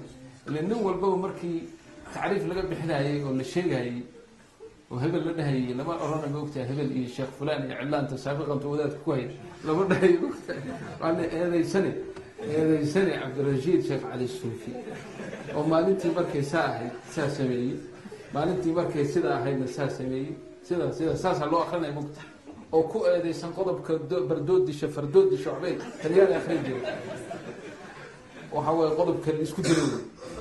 [0.48, 1.60] ila nin walbaba markii
[2.14, 3.98] tacriif laga bixinayay oo la sheegayey
[4.92, 9.00] oo hebel la dhahayay lama orana maogtaha hebel iyo sheekh fulan iyo cilaanta saabiqanta wadaadka
[9.06, 9.26] ku hay
[9.68, 10.14] lama dhahay
[11.02, 11.92] waa la eedeysane
[12.50, 14.72] eedeysane cabdirashiid sheekh cali suufi.
[15.56, 17.76] Oo maalintii markay saa ahayd saa sameeyey.
[18.34, 20.34] Maalintii markay sidaa ahaydna saa sameeyey.
[20.68, 22.22] Sida sida saasaa loo akrinaya mogta
[22.72, 23.94] oo ku eedeysan qodobka
[24.30, 26.80] bardoodisha fardoodisha waxbay talyaani akrin jira
[28.56, 29.86] waxa weye qodobka la isku dilo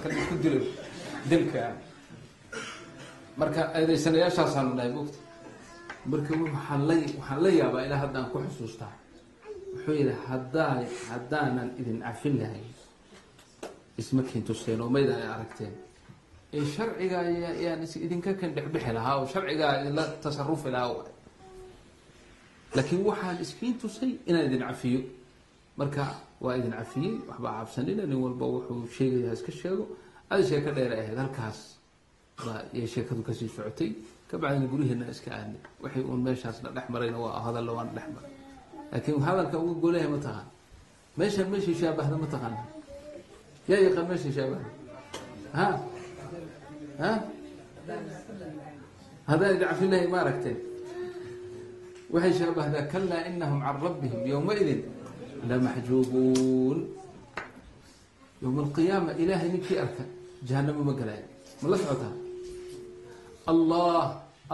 [0.02, 0.60] ka la isku dilo
[1.30, 1.62] dilka.
[3.36, 5.18] Marka eedeysanayaashaasaanu dhahay mogta
[6.10, 8.92] marka waxaan la waxaan la yaabaa ilaa haddaan ku xusuustaa
[9.74, 10.74] wuxuu yihi haddaa
[11.10, 12.68] haddaanan idin cafin lahayn
[13.98, 15.74] isma kintusteen oo maydan ay aragteen.
[16.52, 17.18] Ee sharciga
[17.64, 21.04] yaan idinka kan dhexbixi lahaa oo sharcigaa idinla tasarufi lahaa.
[22.74, 25.00] Laakiin waxaan iskiin tusay inaan idin cafiyo.
[25.78, 26.04] Marka
[26.40, 29.84] waa idin cafiyey waxbaa cabsanina nin walba wuxuu sheegaya iska sheego.
[30.30, 31.58] Ada sheeko dheera ahayd halkaas
[32.44, 33.90] baa yay sheekadu ka sii socotay.
[34.30, 35.60] Ka bacdina guryaheena iska aadnay.
[35.82, 38.32] Waxay uun meeshaasna dhex marayna waa hadalla waana dhex maray
[38.94, 40.46] laakiin hadalka uga golaha ma taqaan
[41.18, 42.58] meeshaan meeshii shaabahda ma taqaana
[43.70, 44.68] yaa yaqaan meeshii shaabahda
[45.58, 45.66] ha
[47.02, 47.10] ha
[49.28, 50.58] haddaad dacfilahi ma aragteen
[52.14, 54.80] waxay shaabahdaa kalaa inahum can rabbihim yowmaidin
[55.50, 56.78] lamaxjuubuun
[58.42, 60.02] yowma alqiyaama ilaahay ninkii arka
[60.48, 61.26] jahanamo ma galaayo
[61.62, 62.14] ma la socotaa
[63.52, 64.04] allah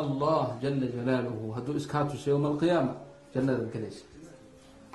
[0.03, 2.93] allah jala jalaaluhu hadduu iskaa tuso yowma alqiyaama
[3.35, 4.03] jannadaad galaysa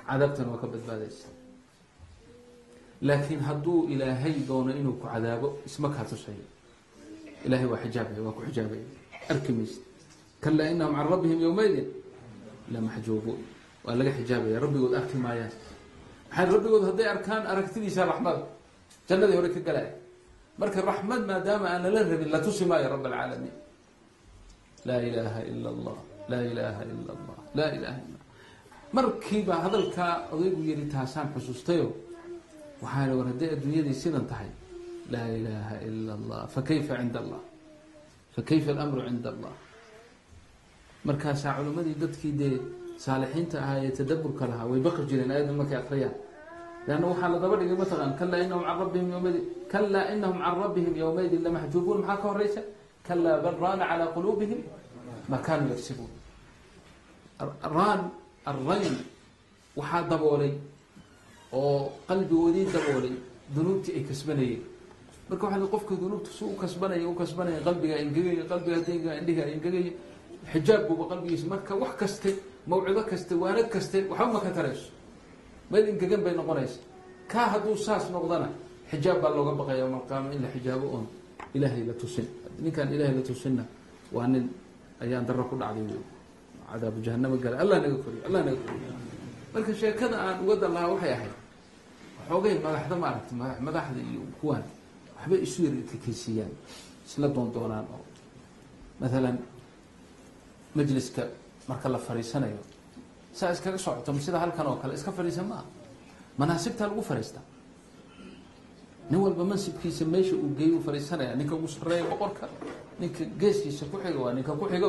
[0.08, 1.28] cadaabtana waa ka badbaadaysa.
[3.06, 6.44] Laakiin hadduu ilaahay doono inuu ku cadaabo isma kaa tusayo
[7.46, 8.84] ilahay waa xijaabaya waa ku xijaabaya.
[9.32, 9.80] Arki maysa
[10.42, 11.86] kalaa inahum can rabbihim yowmaidin
[12.72, 13.38] lamaxjuubuun
[13.84, 14.56] waa laga xijaabaya.
[14.64, 15.52] Rabbigood arki maayaan.
[16.30, 18.38] Maxay rabbigood hadday arkaan aragtidiisa raxmad.
[19.08, 19.90] Jannadii hore ka galaya
[20.60, 23.54] marka raxmad maadaama aan lala rabin la tusi maayo rab alcaalamiin
[24.88, 25.96] laa ilaaha ila allah.
[26.30, 27.36] Laa ilaaha ila allah.
[27.58, 28.15] Laa ilaha illa
[28.96, 31.86] markiiba hadalkaa odaygu yiri taasaan xusuustayo
[32.82, 34.50] waxaa war hadday adduunyadii sidan tahay?
[35.12, 37.40] Laa ilaaha ila allah fakayfa cinda allah
[38.36, 39.54] fakayfa alamru cinda allah
[41.08, 42.54] markaasaa culimmadii dadkii dee
[43.04, 46.14] saalixiinta ahaa ee tadaburka lahaa way baqi jireen ayadan markay akriyaan
[46.86, 50.94] leanna waxaa la daba dhigay mataqan kalaa inahum can rabbihim yowmaydin kalaa inahum can rabbihim
[51.02, 52.60] yowmaydin lamaxjuubuun maxaa ka horeysa
[53.08, 54.60] kalaa bal raana calaa quluubihim
[55.30, 56.10] ma kaanuu yagsibuun
[57.76, 58.00] raan
[58.50, 58.96] arrayn
[59.76, 60.52] waxaa daboolay
[61.52, 63.14] oo qalbigoodii daboolay
[63.54, 64.62] dunuubtii ay kasbanayeen
[65.28, 69.92] marka waxaa qofka dunuubta su u kasbanaya u kasbanaya qalbiga engegaya qalbiga dayga indhiga engegaya
[70.52, 72.30] xijaab buuba qalbigiisa marka wax kaste
[72.66, 74.88] mawcido kaste waanag kaste waxba ma ka tarayso
[75.70, 76.78] meel ingegan bay noqonaysa
[77.28, 78.48] kaa hadduu saas noqdana
[78.90, 81.06] xijaab baa looga baqaya malqaamo in la xijaabo oon
[81.54, 82.26] ilaahay la tusin
[82.62, 83.64] ninkaan ilaahay la tusinna
[84.12, 84.46] waa nin
[85.00, 86.15] ayaan daro ku dhacday wey
[86.72, 87.56] cadaabu jahanamo gala.
[87.62, 88.92] Allah naga koriyo allah naga koriyo.
[89.54, 91.34] Marka sheekada aan uga dan lahaa waxay ahayd
[92.28, 94.64] waxoogay madaxda ma aragti mada madaxda iyo kuwaan
[95.16, 96.52] waxbay isu yar kakeysiiyaan
[97.06, 98.04] isla doon doonaan oo
[99.00, 99.36] mathalan
[100.74, 101.22] majliska
[101.68, 102.58] marka la fariisanayo
[103.32, 105.64] saa iskaga socoto sida halkan oo kale iska fadhiisa ma aha.
[106.38, 107.42] Manaasibtaa lagu fariistaa
[109.10, 112.48] nin walba mansibkiisa meesha uu geeyu fariisanaya ninka ugu sareeya boqorka
[113.00, 114.88] ninka geeskiisa ku xiga waa ninka ku xiga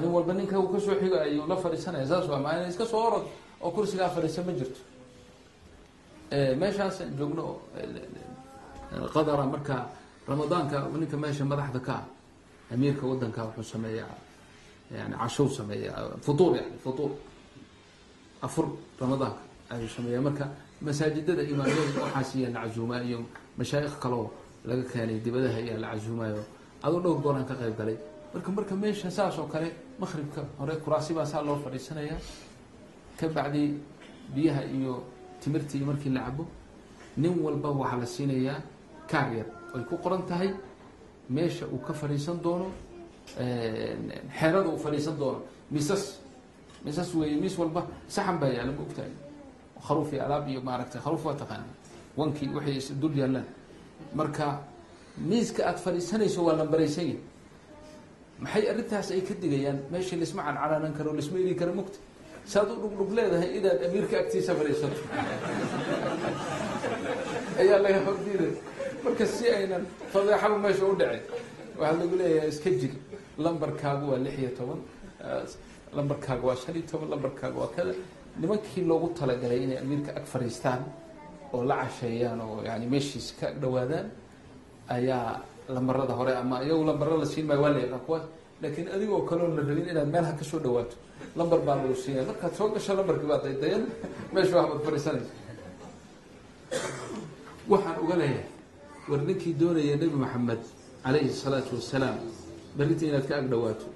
[0.00, 3.02] nin walba ninka uu ka soo xigo ayuu la fadhiisanaya saas waa maa iska soo
[3.08, 3.24] orod
[3.60, 4.80] oo kursigaa fadhiisa ma jirto.
[6.60, 7.60] Meeshaasaan joogno oo
[9.14, 9.76] qadara marka
[10.28, 12.04] ramadaanka ninka meesha madaxda ka ah
[12.74, 14.14] amiirka wadanka wuxuu sameeyaa
[14.96, 15.92] yani cashow sameeya
[16.24, 17.10] futuur yani futuur.
[18.42, 18.66] Afur
[19.00, 20.44] ramadaanka ayuu sameeya marka
[20.80, 23.18] masaajidada imaamyada waxaas iya la cazuumaa iyo
[23.58, 24.30] mashaayikh kaloo
[24.64, 26.42] laga keenay dibadaha ayaa la cazuumayo
[26.82, 27.96] aduu dhowr gooraan ka qayb galay
[28.34, 29.68] marka marka meesha saas oo kale
[30.00, 32.16] maqribka hore kuraasi baa saa loo fadhiisanaya.
[33.18, 33.74] Ka bacdi
[34.34, 35.02] biyaha iyo
[35.40, 36.46] timirta iyo markii la cabo
[37.16, 38.62] nin walba waxaa la siinayaa
[39.10, 39.46] kaar yar.
[39.74, 40.50] Ay ku qoran tahay
[41.30, 42.70] meesha uu ka fadhiisan doono
[44.38, 45.40] xeerada uu fadhiisan doono.
[45.70, 46.20] Misas
[46.84, 49.10] misas weeye miis walba saxan baa yaalla ma ogtahay?
[49.86, 51.64] Kharuuf iyo alaab iyo maaragtay kharuuf waa taqaana
[52.16, 53.44] wankii waxay dul yaallaan.
[54.14, 54.60] Marka
[55.18, 57.18] miiska aada fadhiisanayso waa lambaraysan yahi
[58.42, 59.78] maxay arrintaas ay ka digayaan?
[59.92, 61.98] Meeshii laisma cancanaanan karo laisma eri karo mogta
[62.52, 65.00] saad u dhugdhug leedahay inaad amiirka agtiisa fadhiisato.
[67.60, 68.52] Ayaa laga hordiiday
[69.04, 71.22] marka si aynan fadeexaba meesha u dhicin
[71.80, 72.92] waxaa lagu leeyahay iska jir
[73.44, 74.80] lambarkaagu waa lix iyo toban.
[75.96, 77.92] Lambarkaaga waa shan iyo toban lambarkaaga waa kada.
[78.40, 80.82] Nimankii loogu talagalay inay amiirka ag fadhiistaan
[81.54, 84.06] oo la casheeyaan oo yani meeshiisa ka ag dhawaadaan
[84.96, 88.24] ayaa lambarada hore ama iyagu lambara la siin maayo waa la yaqaan kuwaas.
[88.62, 90.96] Laakiin adigoo kaloon la rabin inaad meelha ka soo dhawaato
[91.36, 93.84] lambar baa lagu siinaya markaad soo gasho lambarkii baa daydayan
[94.34, 95.30] meesha waxbaad fadhiisanaysa
[97.68, 98.46] waxaan uga leeyahay
[99.08, 100.60] war ninkii doonaya nebi maxamed
[101.04, 102.16] calayhi salaatu wasalaam
[102.76, 103.86] berrinta inaad ka ag dhawaato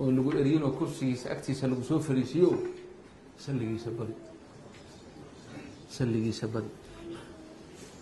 [0.00, 2.48] oo lagu eriyinoo kursigiisa agtiisa lagu soo fariisiyo
[3.44, 4.14] salligiisa badi
[5.96, 6.70] salligiisa badi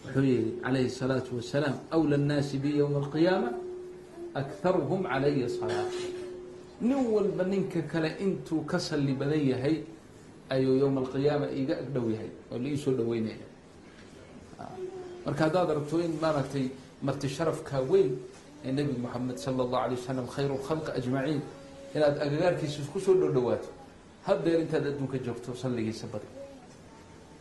[0.06, 3.50] wuxuu yihi calayhi الsalaatu wasalaam awlى الnaasi bi ywma اlqiyaama
[4.42, 5.86] akharuhum calaya salaa
[6.82, 9.76] nin walba ninka kale intuu ka salli badan yahay
[10.50, 13.46] ayuu yowma alqiyaama iga agdhow yahay oo la ii soo dhaweynaya
[15.26, 16.66] marka haddaad aragto in maaragtay
[17.04, 18.12] marti sharafka weyn
[18.66, 21.42] ee nebi moxamed sala اllahu alay wasalam khayr اlkhalq ajmaciin
[21.96, 23.70] inaad agagaarkiisa kusoo dhodhawaato
[24.28, 26.28] haddeer intaad adduunka joogto salligiisa badi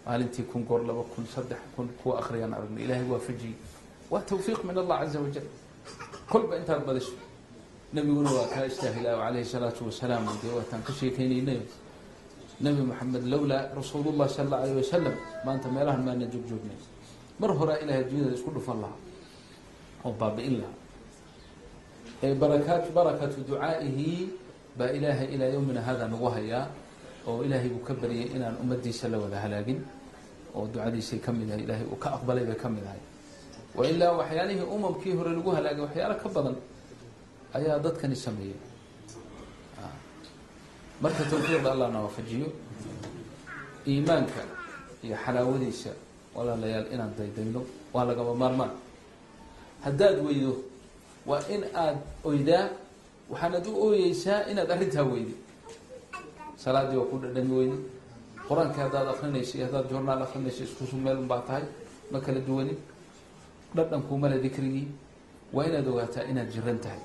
[0.05, 3.55] maalintii kun goor laba kun saddex kun kuwa akriyaan aragna ilahay waafajiyey
[4.11, 5.47] waa tawfiiq min allah caza wajal
[6.31, 7.13] kolba intaad badiso
[7.93, 11.63] nebiguna waa kaa istaahilaa calayhi salaatu wasalaam dee waataan ka sheekeynaynayo
[12.63, 16.77] nebi moxamed lowlaa rasuulullah sala alayh wasalam maanta meelahan maana joog joognay
[17.39, 18.99] mar horaa ilahay addunyada isku dhufan lahaa.
[20.05, 20.77] Oo baabi'in lahaa.
[22.41, 24.29] Barakaat barakatu ducaa'ihi
[24.77, 26.65] baa ilaahay ilaa yowmina hada nagu hayaa
[27.27, 29.79] oo ilaahay buu ka baryay inaan ummadiisa la wada halaagin
[30.55, 33.01] oo ducadiisay ka mid ahay ilaahay uu ka aqbalay bay ka mid ahay.
[33.77, 36.55] Wa ilaa waxyaalihii umamkii hore lagu halaagay waxyaalo ka badan
[37.57, 38.57] ayaa dadkani sameeyey.
[41.01, 42.47] Marka tawfiiqda allah na waafajiyo
[43.87, 44.41] iimaanka
[45.03, 45.91] iyo xalaawadiisa
[46.35, 47.61] walaalayaal inaan daydayno
[47.93, 48.71] waa lagaba maarmaan.
[49.83, 50.53] Haddaad weydo
[51.27, 52.69] waa in aad oydaa
[53.29, 55.35] waxaanad u ooyeysaa inaad arrintaa weydi
[56.63, 57.77] salaadii waa ku dhadhami weydi
[58.47, 61.63] qur'aankii haddaad akrinayso iyo haddaad journaal akrinayso iskusu meel unbaa tahay
[62.11, 62.77] ma kala duwanin.
[63.75, 64.87] Dhadhankuumale dikrigii
[65.53, 66.99] waa inaad ogaataa inaad jiran tahay.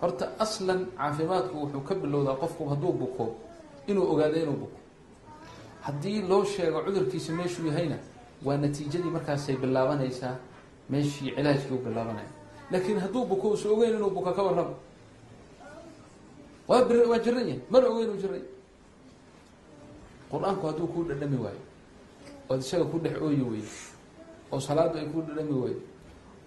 [0.00, 3.24] Horta aslan caafimaadku wuxuu ka bilowdaa qofku hadduu buko
[3.86, 4.78] inuu ogaado inuu buko.
[5.86, 7.96] Haddii loo sheego cudurkiisa meeshuu yahayna
[8.44, 10.36] waa natiijadii markaasay bilaabanaysaa
[10.90, 12.28] meeshii cilaajkii u bilaabanaya
[12.70, 14.74] laakiin hadduu buko usa ogeyn inuu buka ka warramo
[16.68, 17.60] waa jiran yahay.
[17.70, 18.42] Mana ogeyn uu jiray.
[20.30, 21.62] Qur'aanku hadduu kuu dhadhami waayo
[22.48, 23.72] ood isaga ku dhex ooyi weydo
[24.52, 25.80] oo salaaddu ay kuu dhadhami weydo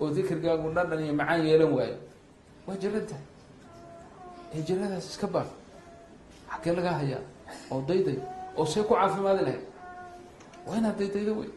[0.02, 1.98] oo dikrigaagu dhadhan iyo macaan yeelan waayo
[2.68, 3.26] waa jiran tahay.
[4.56, 5.46] Ee jiradaas iska baar.
[6.50, 7.22] Xaggee lagaa hayaa
[7.72, 8.18] oo dayday
[8.58, 9.64] oo see ku caafimaadi lahayd
[10.66, 11.50] waa inaad daydaydo wey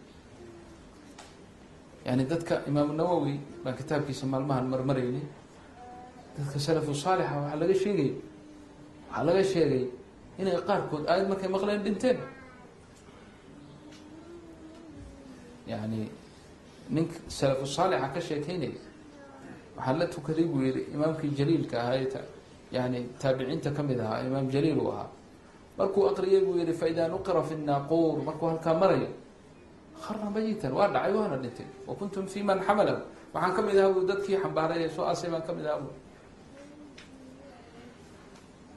[2.04, 5.22] yani dadka imaamu nawowi baan kitaabkiisa maalmahan marmarayni
[6.36, 8.10] dadka salafu saalixa waxaa laga sheegay
[9.08, 9.84] waxaa laga sheegay
[10.40, 12.18] inay qaarkood aayad markay maqleen dhinteen.
[15.68, 16.08] Yani
[16.90, 18.80] nink salafu saalixa ka sheekeynaya
[19.76, 22.22] waxaa la tukaday buu yihi imaamkii jaliilka ahaa ee
[22.72, 25.08] yani taabiciinta ka mid ahaa imaam jaliil uu ahaa.
[25.78, 29.08] Markuu aqriyay buu yihi faidaa nuqira fi naaquur markuu halkaa marayo
[30.04, 31.66] harna mayitan waa dhacay waana dhintay.
[31.86, 33.02] Wa kuntum fi man xamalahu
[33.34, 35.84] waxaan ka mid ahaa bu dadkii xambaaray soo asay baan ka mid ahaa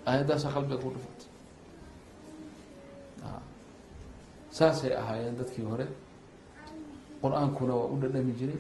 [0.10, 1.30] aayaddaasa qalbiga ku dhufatay
[4.58, 5.86] saasay ahaayeen dadkii hore.
[7.24, 8.60] Qur'aankuna waa u dhadhami jiray.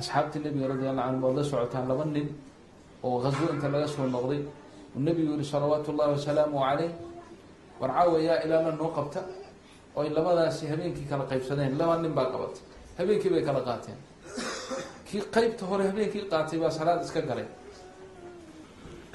[0.00, 2.26] Asxaabtii nabiga radi allahu canhum waad la socotaan laba nin
[3.04, 4.40] oo haswo inta laga soo noqday.
[4.94, 6.90] Uu nabigu yihi salawaatu ullahi wasalaamu caleyh
[7.80, 9.20] war caawayaa ilaala noo qabta?
[9.98, 11.78] Oy labadaasi habeenkii kala qaybsadeen.
[11.78, 12.62] Laba nin baa qabatay.
[12.98, 13.98] Habeenkii bay kala qaateen.
[15.06, 17.46] Kii qeybta hore habeenkii qaatay baa salaad iska galay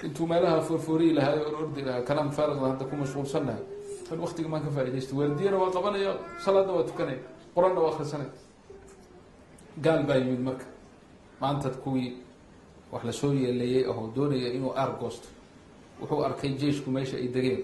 [0.05, 3.63] intuu meelaha foorfooriyi lahaa or ordi lahaa kalaam faariqda hadda ku mashquulsan lahay
[4.09, 6.11] tan waktiga maan ka faaidaysta waardiyana waa qabanaya
[6.45, 7.19] salaadna waa tukanaya
[7.55, 8.31] qur'aanna waa akrisanaya
[9.85, 10.65] gaal baa yimid marka
[11.41, 12.11] maanta kuwii
[12.91, 15.27] wax la soo yeeleeyey aho doonaya inuu aar goosto
[16.01, 17.61] wuxuu arkay jeeshku meesha ay degeen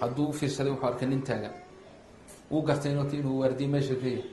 [0.00, 1.54] hadduu ufiirsaday wuxuu arkay nin taagan
[2.50, 4.24] wuu gartay nota inuu waardiye meesha ka yahay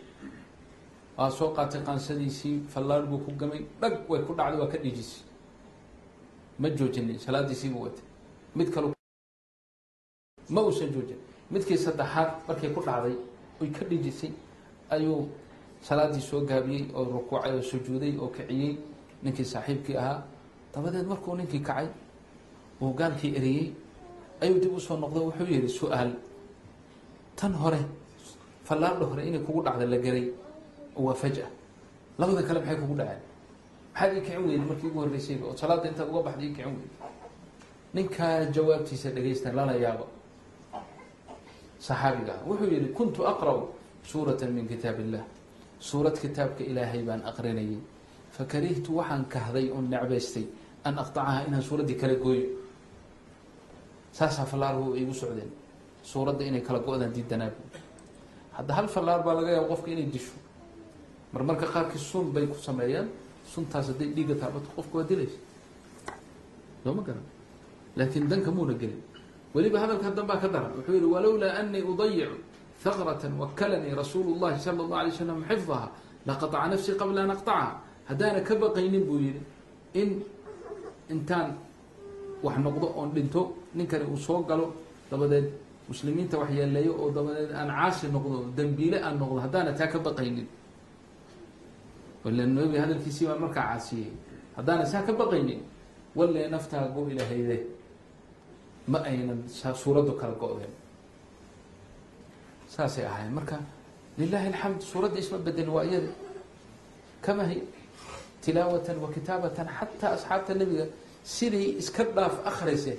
[1.18, 5.22] waa soo qaatay qaansadiisii fallaar buu ku gamay dhag way ku dhacday waa ka dhiijisay
[6.60, 8.04] ma joojinin salaadiisiibuu watay.
[8.56, 8.94] Mid kale
[10.50, 11.18] ma uusan joojin.
[11.52, 13.16] Midkii saddexaad markay ku dhacday
[13.62, 14.32] oy ka dhijisay
[14.90, 15.28] ayuu
[15.82, 18.78] salaadii soo gaabiyey oo rukuucay oo sujuuday oo kiciyey.
[19.24, 20.24] Ninkii saaxiibkii ahaa
[20.74, 21.88] dabadeed markuu ninkii kacay
[22.82, 23.74] uu gaalkii eriyey
[24.42, 26.12] ayuu dib u soo noqdo wuxuu yihi su'aal
[27.36, 27.80] tan hore
[28.64, 30.30] fallaardha hore inay kugu dhacda la geray
[30.96, 31.48] waa faj-a
[32.20, 33.22] labada kale maxay kugu dhaceen
[33.98, 36.90] maxaad ii kicin weyda markii ugu horreysayba oo salaadda intaad uga baxda ii kicin weyda
[37.96, 40.06] ninkaa jawaabtiisa dhegaysta lala yaabo
[41.86, 43.58] saxaabiga ah wuxuu yihi kuntu aqra'
[44.10, 45.24] suurata min kitaab illah
[45.80, 47.78] suurad kitaabka ilaahay baan aqrinayay.
[48.38, 50.46] Fakarihtu waxaan kahday oon necbaystay
[50.88, 52.48] an aqtacaha inaan suuraddii kala gooyo.
[54.12, 55.50] Saasaa fallaarhu igu socdeen.
[56.04, 57.52] Suuradda inay kala go-daan diidanaa
[58.58, 60.34] hadda hal fallaar baa laga yaaba qofka inay disho.
[61.34, 63.08] Mar marka qaarkii sun bay ku sameeyaan
[63.54, 65.40] suntaas hadday dhiiga taabato qofka waa dilaysa
[66.84, 67.24] soo ma garan.
[67.98, 69.02] Laakiin danka muuna gelin.
[69.56, 72.38] Weliba hadalka danbaa ka daran wuxuu yihi walowlaa anii udayicu
[72.84, 75.88] hakratan wakalanii rasuulu llahi sala allahu alay slam xifdaha
[76.28, 77.72] laqaطca nafsii qabla an aqطacha
[78.10, 79.42] haddaana ka baqaynin buu yihi
[80.02, 80.10] in
[81.10, 81.50] intaan
[82.44, 83.42] wax noqdo oon dhinto
[83.76, 84.74] ninkani uu soo galo
[85.12, 85.48] dabadeed
[85.90, 90.48] muslimiinta wax yeeleeyo oo dabadeed aan caasi noqdo dembiile aan noqdo haddaana taa ka baqaynin
[92.32, 94.12] nabi hadalkiisii baa markaa caasiyey.
[94.56, 95.62] Haddaana saa ka baqaynin
[96.16, 97.08] walle naftaa go
[98.88, 99.44] ma aynan
[99.76, 100.72] suuraddu kala go-deen.
[102.68, 103.60] Saasay ahayn marka
[104.18, 106.08] lilahi alxamd suuradda isma bedel waa iyada.
[107.22, 107.62] Kama hi
[108.42, 110.86] tilaawatan wa kitaabatan xataa asxaabta nebiga
[111.24, 112.96] siday iska dhaaf akhrayse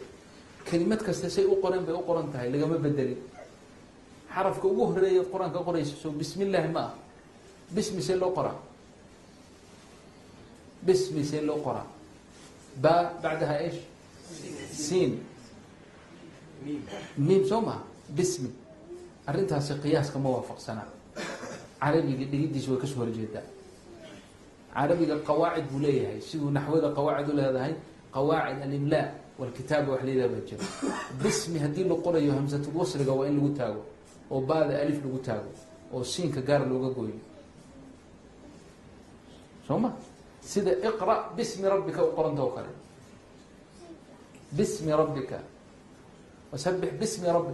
[0.68, 3.16] kelimad kasta say u qoreen bay u qoran tahay lagama bedelin
[4.34, 6.92] xarafka ugu horreeya qur'aanka qoraysa soo bismi ma ah
[7.74, 8.67] bismi see loo qoraa
[10.82, 11.86] bismi see loo qoraa
[12.82, 13.80] ba bacdaha ish
[14.72, 15.18] siin.
[17.18, 18.50] Miim soo maha bismi.
[19.26, 20.88] Arrintaasi qiyaaska ma waafaqsanaa.
[21.80, 23.42] Carabiga dhigidiisa way ka soo horjeedaa
[24.74, 26.20] carabiga qawaacid buu leeyahay.
[26.20, 27.74] Siduu naxwada qawaacid u leedahay
[28.14, 29.06] qawaacid alimlaa
[29.38, 30.64] walkitaaba wax leedaha baa jira.
[31.22, 33.82] Bismi haddii la qorayo hamsatul wasriga waa in lagu taago
[34.30, 35.50] oo baada alif lagu taago
[35.92, 37.18] oo siinka gaar looga gooyo.
[39.66, 39.92] Soo ma
[40.43, 42.70] sida iqra bismi rabbika u qoranta oo kale.
[44.53, 45.39] Bismi rabbika.
[46.53, 47.53] Wasabix bismi rabbi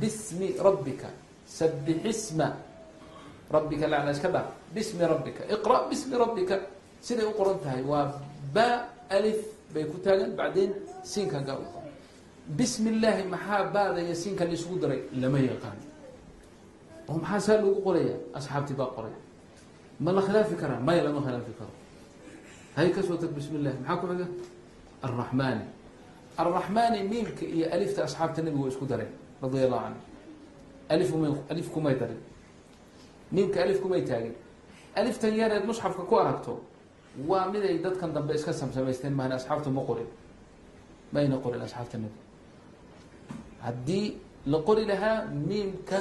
[0.00, 1.08] bismi rabbika.
[1.46, 2.56] Sabix isma.
[3.52, 4.46] Rabbika lacna iska dhaaf.
[4.74, 5.42] Bismi rabbika.
[5.54, 6.56] Iqra bismi rabbika.
[7.04, 7.82] Siday u qoran tahay.
[7.84, 8.16] Waa
[8.54, 9.40] ba alif
[9.74, 10.72] bay ku taagan bacdeen
[11.04, 11.92] siinka gaar u qoran.
[12.48, 15.00] Bismi illaahi maxaa baada iyo siinka la isugu daray?
[15.20, 15.78] Lama yaqaan.
[17.08, 18.16] Oo maxaa saa loogu qoraya?
[18.34, 19.12] Asxaabtii baa qoray
[20.00, 20.80] ma la khilaafi karaa?
[20.80, 21.70] Maya lama khilaafi karo
[22.76, 24.26] hay ka soo tag bismi illahi maxaa ku xiga?
[25.06, 25.64] Arraxmaani
[26.38, 29.12] arraxmaani miimka iyo alifta asxaabta nabigu waa isku dareen
[29.42, 30.00] radia allahu canhu
[30.88, 32.20] alif uma alif kumay darin
[33.32, 34.34] miimka alif kumay taagin.
[34.96, 36.52] Aliftan yareed musxafka ku aragto
[37.28, 40.06] waa miday dadkan dambe iska samsamaysteen mahan asxaabta ma qorin
[41.12, 42.18] mayna qorin asxaabta nabi
[43.64, 44.06] haddii
[44.46, 45.98] la qori lahaa miimka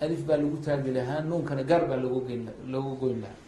[0.00, 2.42] alif baa lagu taagi lahaa nuunkana gaar baa loogu geyn
[2.72, 3.38] loogu goyn lahaa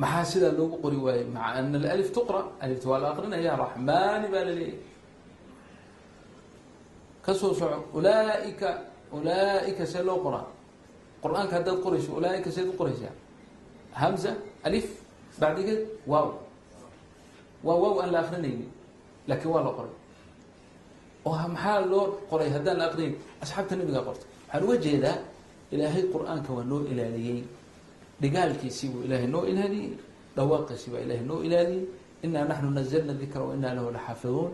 [0.00, 1.24] maxaa sidaa loogu qori waayey?
[1.34, 4.78] Maca ana alif tuqra alifta waa la aqrinaya raxmaani baa la leeyahy
[7.24, 8.68] ka soo soco ulaaika
[9.16, 10.46] ulaaika see loo qoraa?
[11.22, 13.14] Qur'aanka haddaad qorayso ulaaika seed u qoraysaa?
[14.00, 14.30] Hamza
[14.66, 14.86] alif
[15.40, 15.80] bacdigeed
[16.10, 16.28] waaw.
[17.66, 18.68] Waa waaw aan la akrinaynin
[19.28, 19.92] laakiin waa la qoray.
[21.24, 25.16] Oo maxaa loo qoray haddaan la aqrinayn asxaabta nabigaa qortay waxaan uga jeedaa
[25.74, 27.40] ilaahay qur'aanka waa noo ilaaliyey
[28.22, 29.90] dhigaalkiisii buu ilaahay noo ilaaliyey
[30.36, 31.84] dhawaaqiisii baa ilaahay noo ilaaliyey
[32.24, 34.50] inaa naxnu nazalna dikra wa inaa lahu laxaafiduun.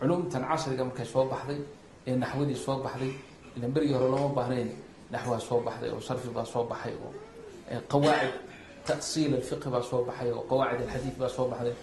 [0.00, 1.60] Culumtan casriga markay soo baxday
[2.08, 3.12] ee naxwadii soo baxday
[3.56, 4.68] ilan berigii hore looma baahnayn
[5.12, 7.10] naxwaa soo baxday oo sarfi baa soo baxay oo
[7.92, 8.34] qawaacid
[8.86, 11.74] tasiil alfiqi baa soo baxay oo qawaacid alxadiid baa soo baxday.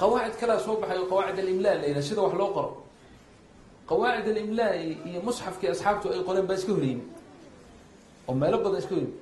[0.00, 2.70] Qawaacid kalaa soo baxay oo qawaacid alimlaa la yidhaha sida wax loo qoro.
[3.88, 4.72] Qawaacid alimlaa
[5.08, 7.04] iyo musxafkii asxaabtu ay qoreen baa iska horyimi
[8.28, 9.14] oo meelo badan iska horyimi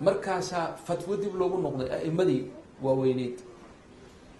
[0.00, 2.42] markaasaa fatwo dib loogu noqday a'imadii
[2.82, 3.36] waaweyneyd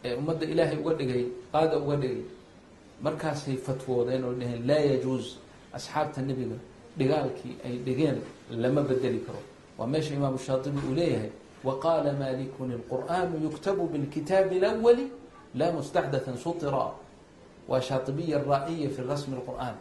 [0.05, 2.23] ee ummadda ilaahay uga dhigay qaada uga dhigay
[3.03, 5.27] markaasay fatwoodeen oo dhaheen laa yajuus
[5.77, 6.57] asxaabta nebiga
[6.99, 8.19] dhigaalkii ay dhigeen
[8.51, 9.39] lama bedeli karo.
[9.79, 11.31] Waa meesha imaamu shaatibi uu leeyahay
[11.65, 15.07] waqaala malikun ilqur'aanu yuktabu bilkitaabi lawali
[15.55, 16.91] laa mustacdathan sutira.
[17.69, 19.75] Waa shaatibiya raa'iya fi rasmi lqur'an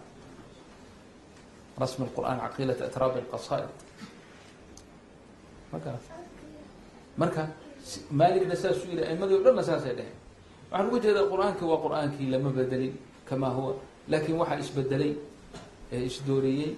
[1.81, 3.69] rasmi lqur'an caqiilat atraab lqasaa'id
[5.77, 6.05] ma garat
[7.21, 7.43] marka
[8.19, 10.15] maaligna saasuu yihi aimadii o dhanna saasay dheheen
[10.71, 12.93] waxaan uga jeedaa qur'aanki waa qur'aankii lama bedelin
[13.29, 13.71] kamaa huwa
[14.11, 15.13] laakiin waxaa isbedelay
[15.95, 16.71] ee isdooriyey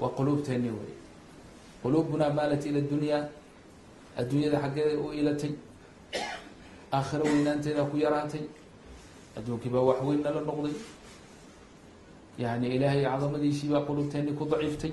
[0.00, 0.92] waa quluubteeni wey
[1.82, 3.22] quluubunaa maalat ila dunyaa
[4.20, 5.52] adduunyada xaggeeda u ilatay
[6.96, 8.44] aakhiro weynaanteedaa ku yaraatay
[9.38, 10.74] adduunkii baa wax weyn nala noqday.
[12.38, 14.92] Yani ilaahay cadamadiisii baa quluubteeni ku daciiftay.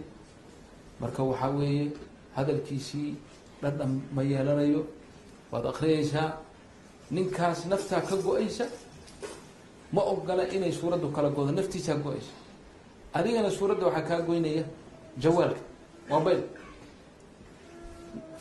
[1.02, 1.92] Marka waxaa weeye
[2.36, 3.16] hadalkiisii
[3.62, 4.86] dhadhan ma yeelanayo.
[5.52, 6.38] Waad akriyaysaa
[7.12, 8.66] ninkaas naftaa ka go'aysa.
[9.92, 12.32] Ma ogola inay suuraddu kala godo naftiisaa go'aysa.
[13.14, 14.64] Adigana suuradda waxaa kaa goynaya.
[15.18, 15.62] Jawaalka.
[16.10, 16.42] Mobil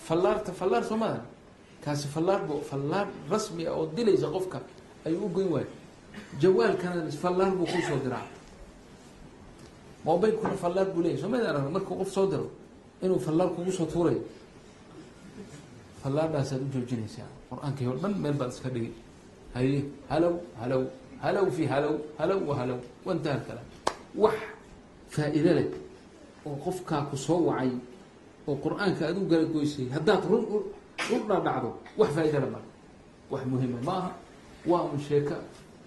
[0.07, 0.99] fallaarta fallaar soo
[1.85, 4.61] kaasi fallaar bu fallaar rasmi ah oo dilaysa qofka
[5.07, 5.66] ayuu u goyn waayo.
[6.41, 8.27] Jawaalkana fallaar buu kuu soo diraa.
[10.05, 12.51] Mobilkuna fallaar buu leyahy soo arag markuu qof soo diro
[13.03, 14.21] inuu fallaar kugu soo tuurayo
[16.03, 17.28] fallaardhaasaad u joojinaysaa.
[17.51, 18.90] Qur'aankii oo dhan meel baad iska dhigi
[19.55, 19.78] haye
[20.11, 20.82] halow halow
[21.24, 22.78] halow fi halow halow wa halow.
[23.07, 23.62] Wantaha kala.
[24.22, 24.36] Wax
[25.14, 25.68] faa-iide leh
[26.46, 27.70] oo qofkaa ku soo wacay
[28.49, 32.66] oo qur'aanka aad u gala goysay haddaad run u dhadhacdo wax faa-ida le mara
[33.30, 34.11] wax muhima ma aha.
[34.66, 35.36] Waa un sheeka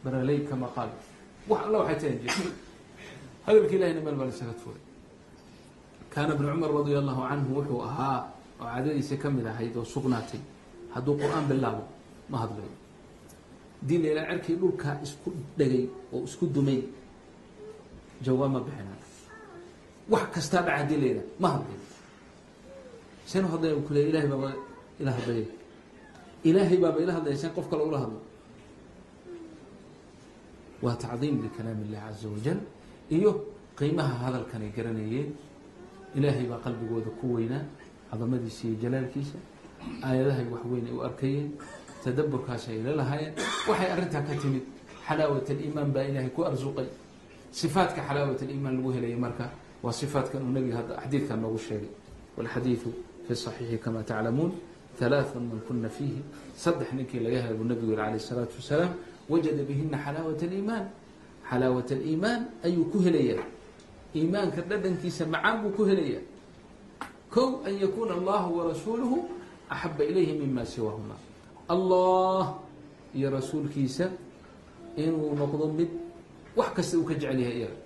[0.04, 0.90] baraley kama qaal
[1.50, 2.52] wax alla waxay tahan jir
[3.46, 4.82] hadalka ilahina meel baa la isaga tuuray
[6.14, 8.20] kaana bnu cumar radia allahu canhu wuxuu ahaa
[8.62, 10.42] oo caadadiisa ka mid ahayd oo sugnaatay
[10.94, 11.84] hadduu qur'aan bilaabo
[12.32, 12.74] ma hadlayo
[13.88, 16.80] dii lailaa cerkii dhulkaa isku dhegay oo isku dumay.
[18.26, 18.94] Jawaab ma bixina.
[20.14, 21.80] Wax kastaa dhaca haddii layidhaha ma hadlayo
[23.32, 24.50] seen hadlaya u kuleya ilahay baaba
[25.02, 25.46] ila hadlaya
[26.50, 28.20] ilaahay baaba ila hadlaya seen qof kale ula hadlo
[30.84, 32.60] waa tacdiim likalaam illahi caza wajal
[33.16, 33.32] iyo
[33.78, 35.30] qiimaha hadalkan ay garanayeen
[36.18, 37.64] ilaahay baa qalbigooda ku weynaa
[38.12, 39.38] cadamadiisa iyo jalaalkiisa
[40.08, 41.50] aayadahay wax weyn ay u arkayeen
[42.04, 43.34] tadaburkaas ay lalahaayeen
[43.70, 44.64] waxay arrintaa ka timid
[45.08, 46.88] xalaawat aliimaan baa ilaahay ku arsuqay
[47.52, 49.46] sifaatka xalaawat aliimaan lagu helayay marka
[49.84, 51.90] waa sifaatkan uu nabiga hadda xadiidkan noogu sheegay.
[52.38, 52.90] Walxadiidu
[53.28, 54.52] fi saxiixi kama taclamuun
[55.02, 56.22] halaathan man kuna fiihi
[56.64, 58.92] saddex ninkii laga helay buu nabigu yiri calayh isalaatu wasalaam
[59.30, 60.86] wajada bihina xalaawat aliimaan
[61.50, 63.44] xalaawat aliimaan ayuu ku helayaa.
[64.16, 66.22] Iimaanka dhadhankiisa macaan buu ku helayaa
[67.34, 69.18] kow an yakuuna allahu warasuuluhu
[69.70, 71.16] axaba ilayhi mima siwahuma
[71.70, 72.60] allah
[73.16, 74.12] iyo rasuulkiisa
[75.00, 75.90] inuu noqdo mid
[76.56, 77.78] wax kasta uu ka jecel yahay iyaga.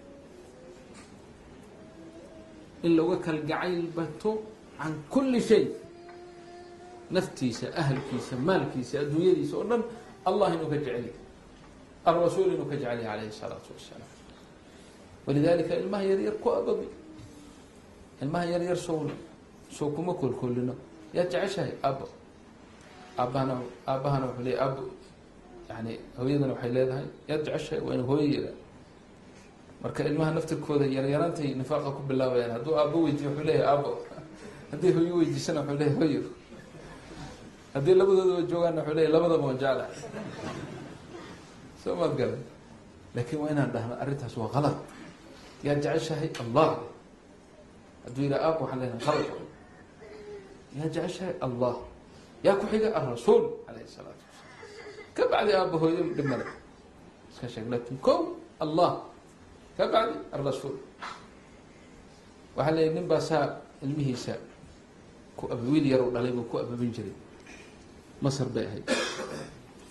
[2.83, 4.41] In looga kal gacayl bato
[4.77, 5.65] can kulli shay
[7.13, 9.81] naftiisa ahalkiisa maalkiisa adduunyadiisa oo dhan
[10.25, 11.13] allah inuu ka jecel yahay.
[12.05, 14.11] Alrasuul inuu ka jecel yahay calayhi الsalaatu wasalaam
[15.25, 16.87] walidalika ilmaha yaryar ku ababi
[18.21, 19.05] ilmaha yaryar sow
[19.75, 20.73] sow kuma kolkolino
[21.15, 22.05] yaad jeceshahay abo
[23.19, 23.53] aabahana
[23.87, 24.83] aabahana wuxuu leeyay abo
[25.69, 27.05] yani hooyadana waxay leedahay.
[27.27, 27.81] Yaad jeceshahay?
[27.85, 28.51] Waa ina hooyayada
[29.81, 33.89] marka ilmaha naftirkooda yaryaraantay nifaaqa ku bilaabayaan hadduu aabo weydiiyo wuxuu leeyahay abo
[34.71, 36.21] haddii hooyo weydiisana wuxuu leeyahay hooyo.
[37.73, 39.93] Haddii labadoodaba joogaana wuxuu leeyahy labadaba waan jeclahay.
[41.83, 42.41] Soo maad garan
[43.15, 44.77] laakiin waa inaan dhahno arrintaas waa qalad
[45.63, 46.29] yaad jeceshahay?
[46.43, 46.69] Allah
[48.05, 49.44] hadduu yidhaha aab waxaan leenahay qalad
[50.75, 51.35] yaad jeceshahay?
[51.41, 51.75] Allah.
[52.43, 52.91] Yaa ku xiga?
[52.93, 56.45] Alrasuul calayhi salaatu wasalaam ka bacdi aaba hooyo dhib male
[57.31, 59.01] iska sheeg laakin ko allah.
[59.77, 60.77] Ka bacdi alrasuul
[62.55, 63.45] waxaa leeyahy nin baa saa
[63.83, 64.35] ilmihiisa
[65.35, 67.11] ku wiil yarow dhalay buu ku ababin jiray.
[68.23, 68.83] Masr bay ahayd.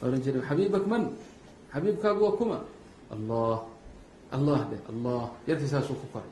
[0.01, 1.13] Ohan jiray xabiibak man?
[1.73, 2.59] Xabiibkaagu waa kuma?
[3.13, 3.57] Allah.
[4.33, 5.29] Allah de allah.
[5.49, 6.31] Yarkii saasuu ku koray.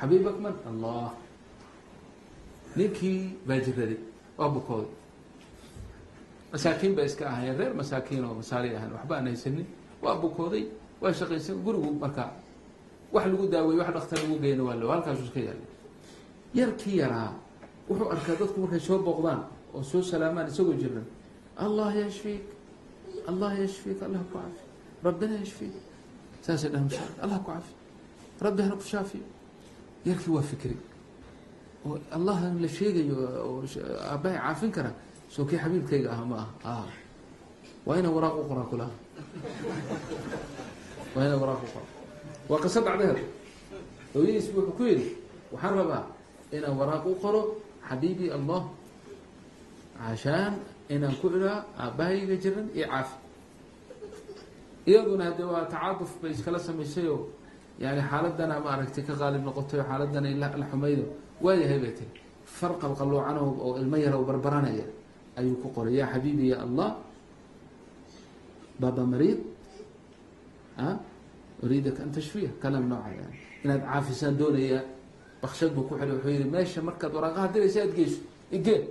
[0.00, 0.54] Xabiibak man?
[0.64, 1.12] Allah
[2.76, 3.98] ninkii baa jiraday
[4.38, 4.90] waa bukooday
[6.52, 9.66] masaakiin bay iska ahaayeen reer masaakiin oo masaali ahaan waxba aan haysanin.
[10.02, 10.64] Waa bukooday
[11.00, 12.30] waa shaqaysan gurigu markaa
[13.12, 15.68] wax lagu daaweeye wax dhaktar lagu geyna waa halkaasu iska yaallay
[16.54, 17.32] yarkii yaraa
[17.88, 19.40] wuxuu arkaa dadku markay soo booqdaan
[19.74, 21.04] oo soo salaamaan isagoo jiran.
[21.56, 22.44] Allah yashfiik
[23.28, 24.62] allah yashfiik allah ku cafi.
[25.04, 25.74] Rabbina yashfiik
[26.44, 26.88] saasay dhahan
[27.24, 27.72] allah ku cafi.
[28.40, 29.18] Rabbi hana ku shaafi.
[30.06, 30.76] Yarkii waa fikri
[31.86, 33.16] oo allah la sheegayo
[33.48, 33.62] oo
[34.22, 34.90] caafin kara
[35.34, 36.86] soo kii xabiibkayga ah ma aha.
[37.86, 38.94] Waa ina waraaq u qoraa kulaha
[41.14, 41.90] waa ina waraaq u qoraa
[42.50, 43.18] waa qiso dhacdeed
[44.14, 45.08] hooyadiis wuxuu ku yidhi
[45.52, 46.02] waxaan rabaa
[46.56, 47.40] inaan waraaq u qoro
[47.88, 48.62] xabiibi allah
[49.98, 50.54] cashaan
[50.94, 53.16] inaan ku idhaa aabbahayga jiran iyo caafi
[54.90, 57.20] iyaduna hadde waa tacaaduf bay iskala samaysay oo
[57.82, 61.04] yani xaaladana ma aragtay ka qaalib noqotay oo xaaladana la xumaydo
[61.40, 62.20] waayahay bay tiri.
[62.46, 64.84] Farqal qaloocan oo ilmo yara barbaranaya
[65.36, 65.94] ayuu ku qoray.
[66.00, 66.96] Yaa xabiibi ya allah
[68.80, 69.40] baba mariid
[70.78, 70.96] a
[71.62, 72.50] uriidaka an tashfiya.
[72.62, 73.10] Kalam nooca
[73.64, 74.80] inaad caafisaan doonaya
[75.42, 78.20] bakshad buu ku xidhay wuxuu yihi meesha markaad waraaqaha diraysa aad geyso
[78.52, 78.84] igeen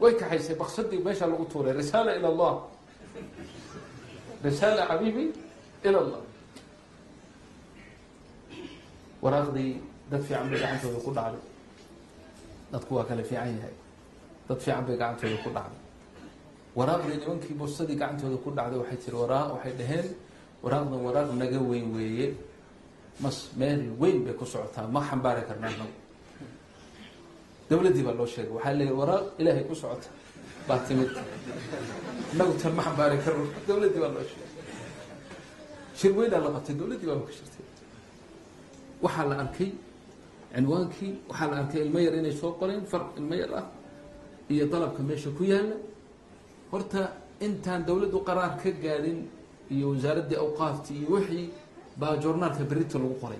[0.00, 1.72] way kaxaysay baksadii meesha lagu tuuray.
[1.72, 2.54] Risaala ila allah.
[4.44, 5.24] Risaala xabiibi
[5.84, 6.20] ila allah.
[9.22, 9.72] Waraaqdii
[10.12, 11.42] dad fiican bay gacantooda ku dhacday.
[12.72, 13.74] Dadku waa kala fiican yahay.
[14.48, 15.80] Dad fiican bay gacantooda ku dhacday.
[16.78, 20.06] Waraaqdii nimankii bursadii gacantooda ku dhacday waxay tiri waraaq waxay dhaheen
[20.64, 22.28] waraaqdan waraaq naga weyn weeye.
[23.22, 25.94] Mas meel weyn bay ku socotaa ma xambaari karnaa nagu
[27.68, 30.08] dawladdii baa loo sheegay waxaa leeyahy waraaq ilaahay ku socota.
[30.68, 31.10] Baa timid.
[32.32, 34.50] Inagu tan ma xambaari karno dawladdii baa loo sheegay.
[35.98, 37.64] Shir weynaa la qabtay dawladdii baaba ka shirtay.
[39.04, 39.70] Waxaa la arkay
[40.54, 43.66] cinwaankii waxaa la arkay ilmo yar inay soo qoreen far ilmo yar ah
[44.50, 45.76] iyo dalabka meesha ku yaalla
[46.70, 47.00] horta
[47.40, 49.18] intaan dawladdu qaraar ka gaadin
[49.70, 51.48] iyo wasaaraddii awqaaftii iyo wixii
[52.00, 53.38] baa journaalka berita lagu qoray.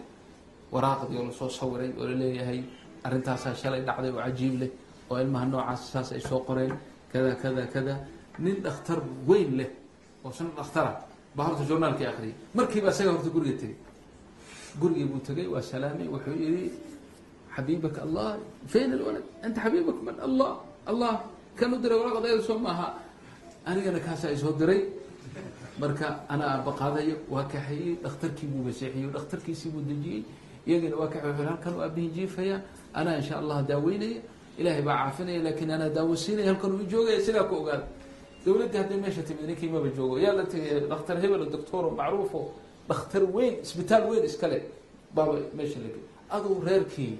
[0.72, 2.60] Waraaqdii oo la soo sawiray oo la leeyahay
[3.04, 4.70] arrintaasaa shalay dhacday oo cajiib leh
[5.10, 6.72] oo ilmaha noocaas saas ay soo qoreen.
[7.12, 7.94] Kada kada kada
[8.38, 8.98] nin dhakhtar
[9.28, 9.70] weyn leh
[10.24, 10.92] oo shan dhakhtara
[11.36, 13.76] baa horta journaalkii akriyay markiiba isaga horta guriga tegay
[14.80, 16.64] gurigii buu tegay waa salaamay wuxuu yihi
[17.56, 20.50] xabiibaka allah fayn alwalad anta xabiibak man allah
[20.86, 21.14] allah
[21.56, 22.88] kan u diray waraaqda ayada soo maaha
[23.66, 24.80] anigana kaasaa isoo diray
[25.78, 30.22] marka anaa aabaqaadayo waa kaxeeyey dhakhtarkii buu maseexiyey dhakhtarkiisii buu dejiyey
[30.66, 32.56] iyagana waa kaxey wuxuu halkan u aabihin jiifaya
[32.94, 34.20] anaa insha allah daaweynaya
[34.58, 37.86] ilaahay baa caafinaya laakiin anaa daawasiinaya halkan uu joogaya sidaa ku ogaada
[38.44, 42.40] dawladdii hadday meesha timid ninkii maba joogo yaa la tegay dhakhtar hebel doctoro macruufo
[42.88, 44.58] dhakhtar weyn isbitaal weyn iskale
[45.14, 45.88] baaba meesha la
[46.36, 47.18] aduu reerkii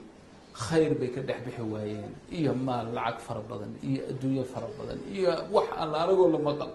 [0.55, 4.99] khayr bay ka dhex bixi waayeen iyo maal lacag fara badan iyo adduunyo fara badan
[5.09, 6.71] iyo wax alla anagoo la maqal.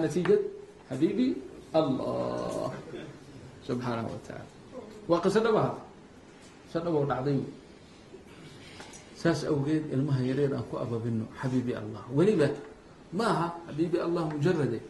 [0.00, 0.42] Natiijad
[0.88, 1.36] xabiibi
[1.74, 2.72] allah.
[3.66, 4.20] Subxaanahu wa
[5.08, 5.74] waa qiso dhabaha
[6.66, 7.40] qiso dhaboo dhacday.
[9.16, 12.02] Saas awgeed ilmaha yareer aan ku ababino xabiibi allah.
[12.14, 12.48] Weliba
[13.12, 14.80] ma aha xabiibi allah mujarade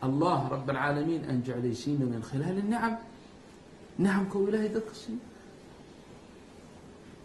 [0.00, 2.96] allah rab aan jeclaysiino min khilaali nicam
[3.98, 5.31] nicamka uu ilaahay dadka siiyo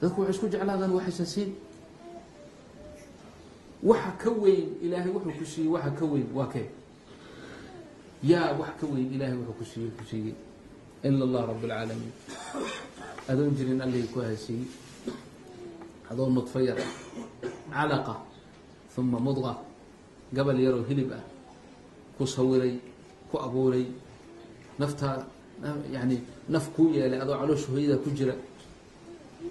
[0.01, 1.51] dadku waxay isku jeclaadaan waxaysa siin
[3.83, 6.67] waxa ka weyn ilaahay wuxuu ku siiyey waxa ka weyn waa kee?
[8.23, 10.35] Yaa wax ka weyn ilaahay wuxuu ku siiye ku siiyey.
[11.05, 11.61] Ila allah rab
[13.27, 14.65] adoon jirin allihii ku haysiiyey
[16.09, 16.77] adoo nudfo yar
[17.69, 18.15] calaqa
[18.97, 19.53] uma mudqa
[20.33, 21.23] gabal yaroo hilib ah
[22.17, 22.79] ku sawiray
[23.29, 23.85] ku abuuray.
[24.79, 25.25] Naftaa
[25.91, 28.33] yani naf kuu yeelay adoo caloosha hooyadaa ku jira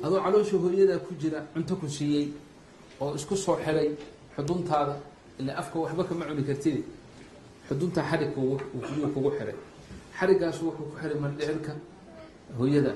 [0.04, 2.26] adoo caloosha hooyadaa ku jira cunto ku siiyey
[3.00, 3.88] oo isku soo xiray
[4.36, 4.94] xuduntaada
[5.40, 6.76] ila afka waxba kama cuni kartid.
[7.68, 8.58] Xuduntaa xarigka wuu
[9.14, 9.56] kugu xiray.
[10.18, 11.72] Xarigaasu wuxuu ku xiray maldhicirka
[12.58, 12.92] hooyada.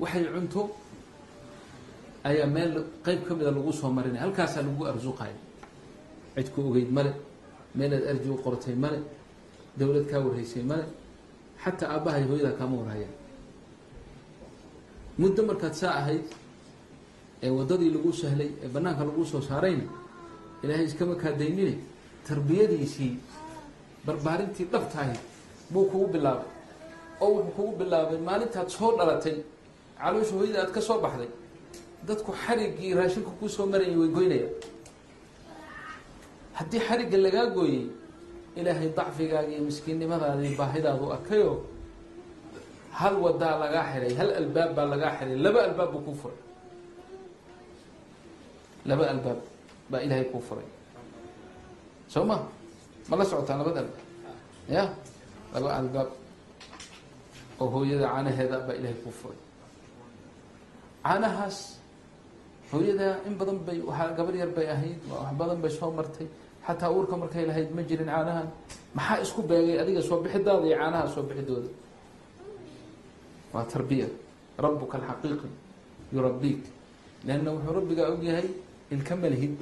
[0.00, 0.60] Waxay cunto
[2.28, 2.72] ayaa meel
[3.04, 5.36] qeyb ka mida lagu soo marinaya halkaasaa lagu arsuqaya
[6.34, 7.12] cid ku ogeyd male
[7.78, 8.98] meelaad arji u qortay male
[9.78, 10.84] dawlad kaa warhaysay male
[11.62, 13.14] xataa aabbahay hooyadaa kaama warhayaan
[15.20, 16.24] muddo markaad saa ahayd
[17.44, 19.84] ee waddadii lagu sahlay ee banaanka lagu soo saarayna
[20.62, 21.74] ilaahay iskama kaadaynine
[22.28, 23.12] tarbiyadiisii
[24.06, 25.12] barbaarintii dhabtahay
[25.72, 26.48] buu kugu bilaabay.
[27.22, 29.36] Oo wuxuu kugu bilaabay maalintaad soo dhalatay
[30.00, 31.30] caloosha hooyada aad ka soo baxday
[32.08, 34.52] dadku xariggii raashinka kuu soo marayay way goynayaan.
[36.58, 37.82] Haddii xarigga lagaa gooyey
[38.58, 41.56] ilaahay dacfigaaga iyo miskiinnimadaadii baahidaadu arkayoo
[43.00, 46.40] hal wadaa lagaa xiray hal albaab baa lagaa xiray laba albaab buu kuu furay.
[48.88, 49.38] Laba albaab
[49.90, 50.68] baa ilaahay kuu furay.
[52.12, 52.36] Soo ma?
[53.08, 54.06] Ma la socotaan labada albaab?
[54.76, 54.84] Ya?
[55.54, 56.08] Laba albaab
[57.62, 59.40] oo hooyada caanaheeda baa ilaahay kuu furay.
[61.04, 61.58] Caanahaas
[62.72, 66.26] hooyada in badan bay waaa gabar yar bay ahayd wax badan bay soo martay.
[66.66, 68.48] Xataa uurka markay lahayd ma jirin caanahan.
[68.96, 71.70] Maxaa isku beegay adiga soo bixidaada iyo caanaha soo bixidooda
[73.52, 74.06] waa tarbiya.
[74.58, 75.48] Rabuka alxaqiiqi
[76.12, 76.62] yurabiik
[77.26, 78.48] leanna wuxuu rabbigaa ogyahay
[78.90, 79.56] ilka malhid.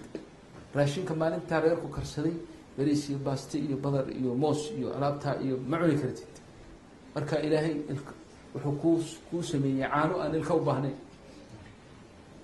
[0.75, 2.33] Raashinka maalintaa reerku karsaday
[2.77, 6.33] beriis iyo baaste iyo badar iyo moos iyo alaabtaa iyo ma cuni kartid.
[7.15, 7.75] Marka ilaahay
[8.55, 10.97] wuxuu kuu kuu sameeyey caano aan ilka u baahnayn.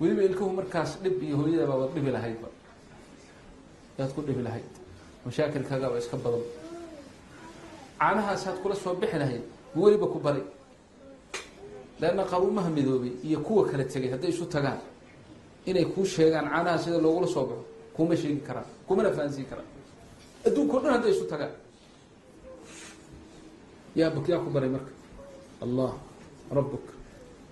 [0.00, 2.48] Weliba ilkahu markaas dhib iyo hooyadaba waad dhibi lahaydba
[3.98, 4.70] yaad ku dhibi lahayd.
[5.24, 6.42] Mashaakilkaagaaba iska badan.
[8.00, 9.42] Caanahaasaad kula soo bixi lahayd.
[9.76, 10.42] Weliba ku bari
[12.02, 14.80] leanna qaruumaha midoobay iyo kuwa kala tegay hadday isu tagaan.
[15.66, 17.64] Inay kuu sheegaan caanaha sida loogula soo baxo
[17.96, 19.68] kuma sheegi karaan kumana fahansiin karaan.
[20.46, 21.52] Adduunka o dhan hadday isu tagaan.
[23.98, 24.92] Yaa yaa ku baray marka.
[25.64, 25.92] Allah
[26.50, 26.86] rabuk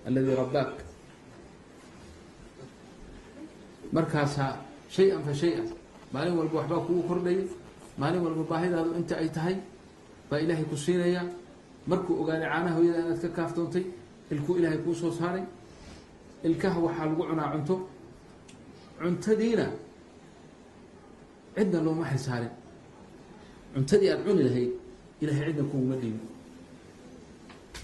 [0.07, 0.73] aladi rabbaak.
[3.95, 4.53] Markaasaa
[4.89, 5.67] shay-an fa shay-an.
[6.13, 7.43] Maalin walba waxbaa kugu kordhaya
[7.97, 9.55] maalin walba baahidaadu inta ay tahay
[10.29, 11.23] baa ilaahay ku siinaya
[11.87, 13.85] markuu ogaaday caanaha hooyada inaad ka kaaftoontay
[14.31, 15.43] ilkuu ilaahay kuu soo saaray.
[16.47, 17.75] Ilkaha waxaa lagu cunaa cunto.
[19.01, 19.65] Cuntadiina
[21.55, 22.53] cidna looma xilsaarin
[23.73, 24.71] cuntadii aada cuni lahayd
[25.21, 26.27] ilahay cidna kuuma dhiibin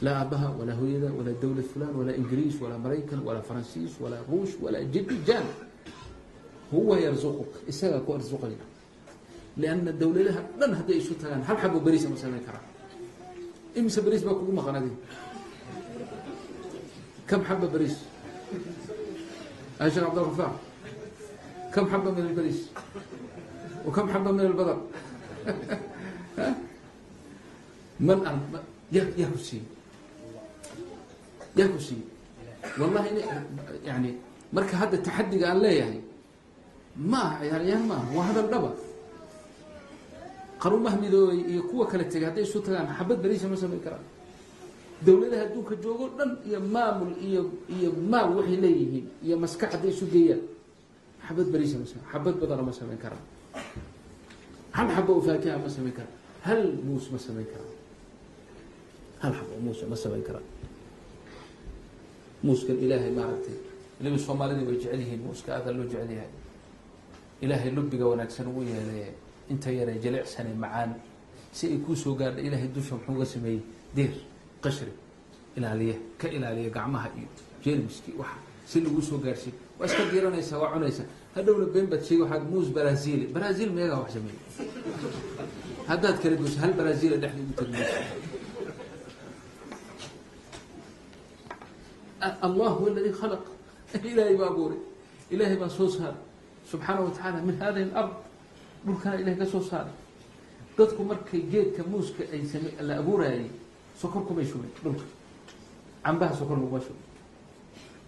[0.02, 4.54] laa aabbaha walaa hooyada walaa dawlad fulan walaa ingiriis walaa maraykan walaa faransiis walaa ruush
[4.64, 5.46] walaa jibijan
[6.72, 8.64] huwa yarzuquk isagaa ku arsuqaya
[9.58, 12.64] lianna dawladaha dhan hadday isu tagaan hal xabo beriisa ma samayn karaa
[13.76, 14.88] imise beriis baa kugu maqan
[17.74, 17.98] beriis
[19.94, 20.56] sheekh cabdilrafaac
[21.74, 22.60] kam xaba min alberiis
[23.86, 24.78] wa kam xaba min albadar
[28.00, 28.32] man a
[28.96, 29.66] yaa yaa ku siiyey
[31.58, 32.06] yaa ku siiyey
[32.80, 33.18] wallahi in
[33.86, 34.10] yani
[34.56, 36.00] marka hadda taxadiga aan leeyahay
[37.12, 38.72] ma aha ciyaaryaan maaha waa hadal dhaba
[40.62, 44.04] qarumaha midoobay iyo kuwa kala tegay hadday isu tagaan xabad beriisa ma samayn karaan
[45.06, 47.42] dawladaha adduunka joogo dhan iyo maamul iyo
[47.76, 50.42] iyo maal waxay leeyihiin iyo maskax hadday isu geeyaan.
[51.28, 53.24] Xabad beriisa ma same xabad badana ma samayn karaan.
[54.76, 56.14] Hal xabo oo faakiha ma samayn karaan.
[56.48, 57.76] Hal muus ma samayn karaan.
[59.22, 60.46] Hal xabo muus ma samayn karaan.
[62.44, 63.58] Muuskan ilaahay maaragtay
[64.00, 66.32] waliba soomaalida way jecel yihiin muuska aada loo jecel yahay.
[67.42, 69.10] Ilaahay lubiga wanaagsan ugu yeelay
[69.50, 70.94] inta yaree jilicsane macaan
[71.52, 73.62] si ay kuu soo gaadha ilaahay dusha muxuu uga sameeyey?
[73.96, 74.14] Deer
[74.64, 74.92] qashri
[75.58, 77.28] ilaaliya ka ilaaliya gacmaha iyo
[77.64, 81.06] jeermiski waxa si lagu soo gaarsiiy waa iska diranaysaa waa cunaysaa
[81.36, 83.28] hadhowna been baad sheegi muus brazil.
[83.34, 84.40] Brazil meegaa wax sameeyey
[85.88, 87.96] haddaad kala goyso hal brazil dhexda ugu tagmayso
[92.42, 93.46] allah huwa aladi khalaq.
[94.04, 94.78] Ilaahay baa abuuray.
[95.32, 96.22] Ilaahay baa soo saaray.
[96.72, 98.14] Subxaana wa tacaala min hadihi alard
[98.86, 99.94] dhulkana ilahay ka soo saaray.
[100.78, 102.42] Dadku markay geedka muuska ay
[102.82, 103.50] la abuuraayay
[104.02, 105.06] sokor kumay shubay dhulka
[106.04, 107.06] cambaha sokor laguma shubay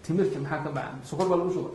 [0.04, 1.72] timirta maxaa ka baca sokor baa lagu shuba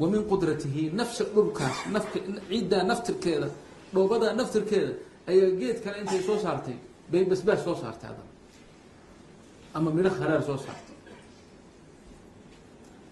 [0.00, 3.48] wa min qudratihi nafsa dhulkaas nafka ciiddaa naftirkeeda
[3.92, 4.92] dhoobadaa naftirkeeda
[5.30, 6.76] ayaa geed kale intay soo saartay
[7.12, 8.30] bay basbaas soo saartay adana
[9.76, 10.96] ama midho kharaar soo saartay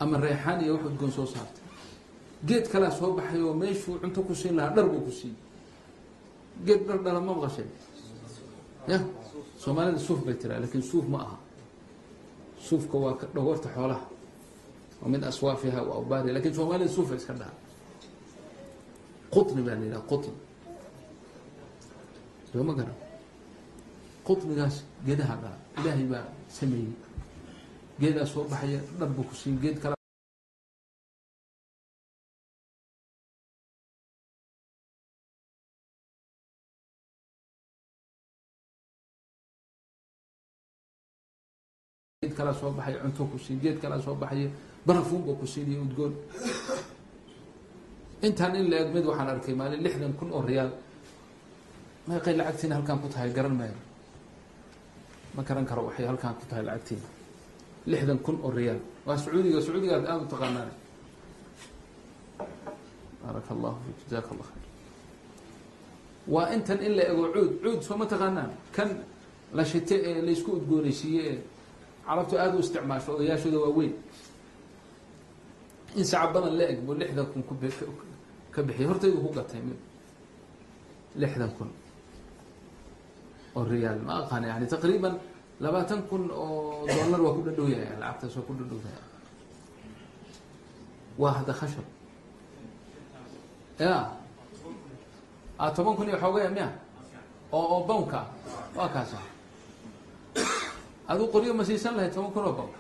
[0.01, 1.65] ama reexaan iyo wax udgoon soo saartay
[2.49, 5.37] geed kalea soo baxay oo meeshuu cunto ku siin lahaa dhar buu ku siiyey
[6.67, 7.67] geed dhar dhala ma maqashay
[8.89, 8.99] ya
[9.59, 11.37] soomaalida suuf bay tiraa laakiin suuf ma aha.
[12.69, 14.07] Suufka waa dhogorta xoolaha.
[15.03, 17.53] Wa min aswaafiha wa awbaariha laakiin soomaalida suufa iska dhaha
[19.31, 20.33] qutni baa la yidhaha qutni.
[22.53, 22.95] Soo ma garan?
[24.27, 26.93] Qutnigaas geedaha dhala ilaahay baa sameeyey.
[28.01, 29.95] Geedaa soo baxaya dhar buu ku siiyey geed kale
[42.29, 44.49] geed kalaa soo baxay cunto ku siin geed kalaa soo baxaya
[44.87, 46.13] barafuun buu ku siinayo udgoon.
[48.23, 50.71] Intaan in la eg mid waxaan arkay maalin lixdan kun oo riyaal.
[52.09, 53.77] Meeqay lacagtiina halkaan ku tahay garan maayo?
[55.35, 57.07] Ma garan karo waxay halkaan ku tahay lacagtiina?
[57.87, 58.81] Lixdan kun oo riyaal.
[59.07, 60.71] Waa sacuudiga sacuudiga aad aada u taqaanaan
[63.23, 64.65] baaraka allahu fik jazaka allah khayr.
[66.29, 67.53] Waa intan in la ego cuud.
[67.63, 68.51] Cuud soo ma taqaanaan?
[68.73, 68.91] Kan
[69.57, 71.39] la shite ee laysku udgoonaysiiye
[72.09, 73.93] carabtu aada u isticmaasho odayaashooda waa weyn
[75.99, 77.55] in sacab badan la eg buu lixdan kun ku
[78.55, 79.79] ka bixiyay hortaydu ku gatay mid
[81.21, 81.71] lixdan kun
[83.57, 83.99] oo riyaal.
[84.07, 85.15] Ma aqaan yani taqriiban
[85.61, 89.05] labaatan kun oo dollar waa ku dhadhow yahay lacagtaas waa ku dhadhow yahay
[91.21, 91.87] waa hadda khashab
[93.79, 93.95] ya
[95.59, 96.69] a toban kun iyo xoogaya miya?
[97.53, 98.21] Oo oo bownka
[98.77, 99.19] waa kaasa
[101.09, 102.71] aduu qoryo ma siisan lahay toban kun oo bown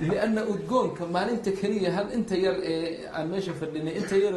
[0.00, 4.34] lianna udgoonka maalinta keliya hal inta yar ee aan meesha fadhinay inta yar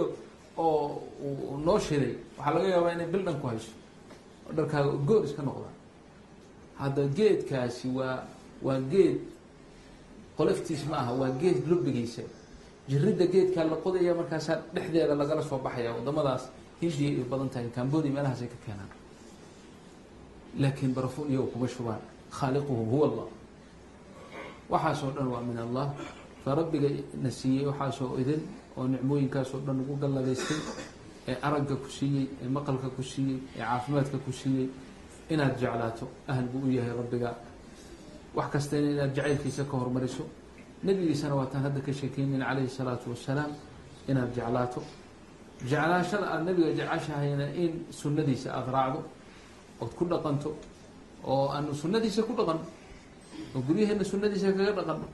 [0.57, 3.71] oo noo shiday waxaa laga yaabaa inay bil dhan ku hayso.
[4.47, 5.69] Oo dharkaaga udgoon iska noqda.
[6.79, 8.17] Hadda geedkaasi waa
[8.61, 9.17] waa geed
[10.37, 12.21] qoloftiis ma aha waa geed lubigiisa
[12.89, 16.43] jiridda geedkaa la qodaya markaasaa dhexdeeda lagala soo baxaya wadamadaas
[16.81, 18.91] hindiya ay badan tahay cambodia meelahaasay ka keenaan
[20.59, 22.01] laakiin barafuun iyago kuma shubaan
[22.31, 23.27] khaaliquhu huwa allah
[24.69, 25.93] waxaasoo dhan waa min allah
[26.43, 26.55] fa
[27.23, 28.41] na siiyey waxaasoo idin
[28.77, 30.57] oo nicmooyinkaasoo dhan ugu galladaystay
[31.27, 34.69] ee aragga ku siiyey ee maqalka ku siiyey ee caafimaadka ku siiyey
[35.29, 37.35] inaad jeclaato ahal buu u yahay rabbiga
[38.35, 40.23] wax kastana inaad jacaylkiisa ka hormariso
[40.83, 43.51] nebigiisana waataan hadda ka sheekeynin calayhi salaatu wasalaam
[44.07, 44.81] inaad jeclaato
[45.71, 48.99] jeclaashada aada nebiga jeceshahayna in sunnadiisa aada raacdo
[49.81, 50.49] ood ku dhaqanto
[51.23, 52.65] oo aanu sunnadiisa ku dhaqanno
[53.55, 55.07] oo guryaheena sunnadiisa kaga dhaqanno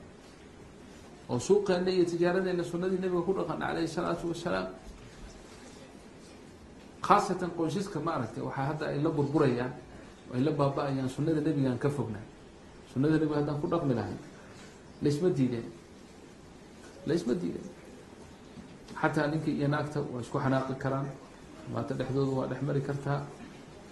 [1.30, 4.68] oo suuqeena iyo tijaaradeena sunnadii nebiga ku dhaqanno calayhi salaatu wasalaam
[7.06, 9.72] khaasatan qoysaska maaragtay waxaa hadda ay la burburayaan
[10.30, 12.22] oo ay la baaba-ayaan sunnada nebigaan ka fognaa
[12.92, 14.14] sunnada nebiga haddaan ku dhaqmi lahay
[15.02, 15.66] laysma diideen
[17.06, 17.68] laysma diideen
[19.00, 21.06] xataa ninkii iyo naagta waa isku xanaaqi karaan
[21.74, 23.18] maanta dhexdooda waa dhex mari kartaa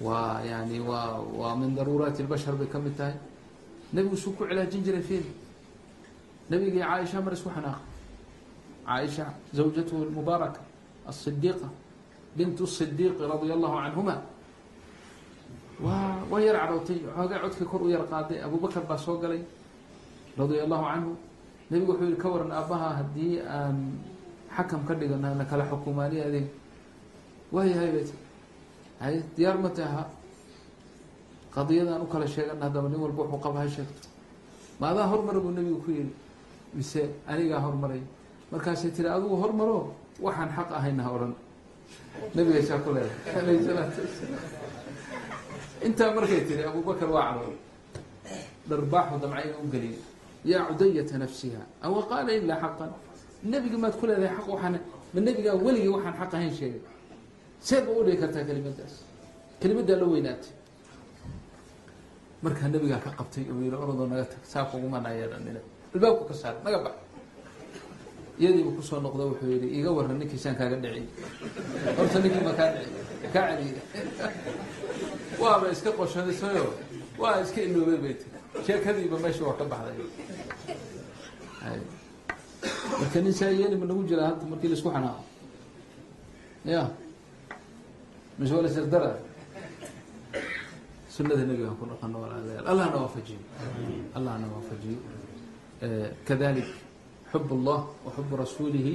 [0.00, 3.14] waa yani waa waa min daruuraati lbashar bay ka mid tahay.
[3.92, 5.24] Nebigu suu ku cilaajin jiray fiil.
[6.50, 7.84] Nebigii caaisha mar isku xanaaqay
[8.86, 10.60] caaisha zawjatuhu lmubaaraka
[11.06, 11.68] asidiiqa
[12.36, 14.16] bint sidiiqi radia allahu canhuma
[15.84, 18.38] waa waa yar cadhowtay xoogaa codkii kor u yar qaaday.
[18.44, 19.42] Abubakar baa soo galay
[20.38, 21.12] radia allahu canhu
[21.70, 23.76] nebigu wuxuu yihi ka waran aabbaha haddii aan
[24.56, 26.46] xakam ka dhigana na kala xukumaani adeeg.
[27.52, 27.90] Waayahay
[29.00, 30.02] hay diyaar ma taha?
[31.54, 34.08] Qadiyadaan u kala sheegana haddaba nin walba wuxuu qaba ha sheegto.
[34.80, 36.12] Ma adaa hormara buu nebigu ku yihi
[36.74, 38.00] mise anigaa hormaray?
[38.52, 39.94] Markaasay tiri adigu hormaro?
[40.20, 41.34] Waxaan xaq ahayna ha odhan
[42.34, 43.40] nabiga saa ku leedahay.
[43.40, 44.42] Alayhi salaatu wasalaam.
[45.86, 47.56] Intaa markay tiri abubakar waa cadooy
[48.68, 49.98] dharbaaxu damca inu u geliyay
[50.44, 52.90] yaa cudayata nafsiha awa qaala ilaa xaqan.
[53.42, 54.74] Nebiga maad ku leedahay xaq waxaan
[55.14, 56.80] ma nebigaa weligii waxaan xaq ahayn sheegay
[57.60, 58.94] seed ba u dhigi kartaa kelimadaas.
[59.60, 60.52] Kelimaddaa la weynaatay.
[62.42, 65.60] Markaa nabigaa ka qabtay oo yiri orodoo naga tag saa kugumana yeedhanina
[65.94, 66.96] albaabku ka saar naga bax.
[68.40, 71.02] Iyadiiba ku soo noqdo wuxuu yihi iga waran ninkiisaan kaaga dhici
[71.96, 72.90] horta ninkii ma kaa dhici
[73.32, 73.72] kaa celiy
[75.42, 76.66] waaba iska qoshadisayo
[77.18, 78.38] waa iska iloobay bay tiri.
[78.66, 80.08] Sheekadiiba meesha waa ka baxday.
[83.00, 85.24] Marka nin saa yeeli ma nagu jira hadda markii la isku xanaaqo
[86.64, 86.88] ya
[88.40, 89.12] mise waa la sardara
[91.12, 93.40] sunada nabigaan ku dhaqano walaalayaal allahna waafajiyo
[94.16, 94.98] allahna waafajiyo
[96.24, 96.70] kadalik
[97.32, 98.94] xub اllah wa xubu rasuulihi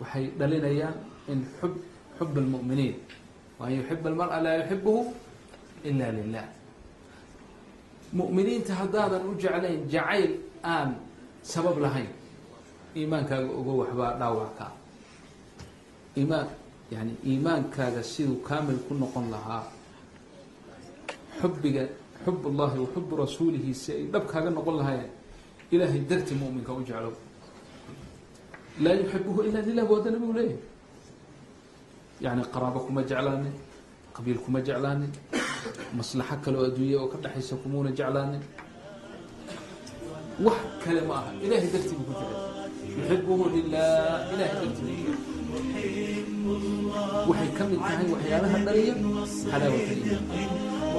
[0.00, 0.96] waxay dhalinayaan
[1.32, 1.72] in xub
[2.20, 2.96] xub اlmu'miniin
[3.58, 5.02] waan yuxib almar'a laa yuxibuhu
[5.88, 6.46] ila lilah
[8.12, 11.00] mu'miniinta haddaadan u jeclayn jacayl aan
[11.40, 12.10] sabab lahayn
[12.92, 14.66] iimaankaaga ogo waxbaa dhaawac ka
[16.16, 19.64] iimaan yani iimaankaaga siduu kaamil ku noqon lahaa
[21.40, 21.82] xubiga
[22.24, 25.10] xub اllahi wa xubu rasuulihi si ay dhab kaaga noqon lahaayeen
[25.74, 27.14] ilahay darti mu'minka u jeclow.
[28.84, 30.58] Laa yuxibuhu ila lilah hadda nabigu leeyahay.
[32.24, 33.54] Yani qaraabo kuma jeclaanin
[34.14, 35.12] qabiil kuma jeclaanin
[35.98, 38.42] maslaxo kale oo adduunya oo ka dhexaysa kumuuna jeclaanin
[40.46, 41.30] wax kale ma aha.
[41.44, 42.38] Ilahay dartii buu ku jecel
[42.98, 45.35] yuxibuhu lilah ilahay jecel
[47.28, 48.94] waxay ka mid tahay waxyaalaha dhaliya
[49.50, 50.96] xalaawata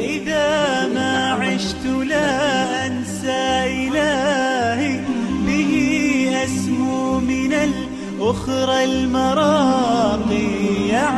[0.00, 3.42] إذا ما عشت لا أنسى
[3.88, 5.00] إلهي
[5.46, 5.72] به
[6.44, 10.46] أسمو من الأخرى المراقي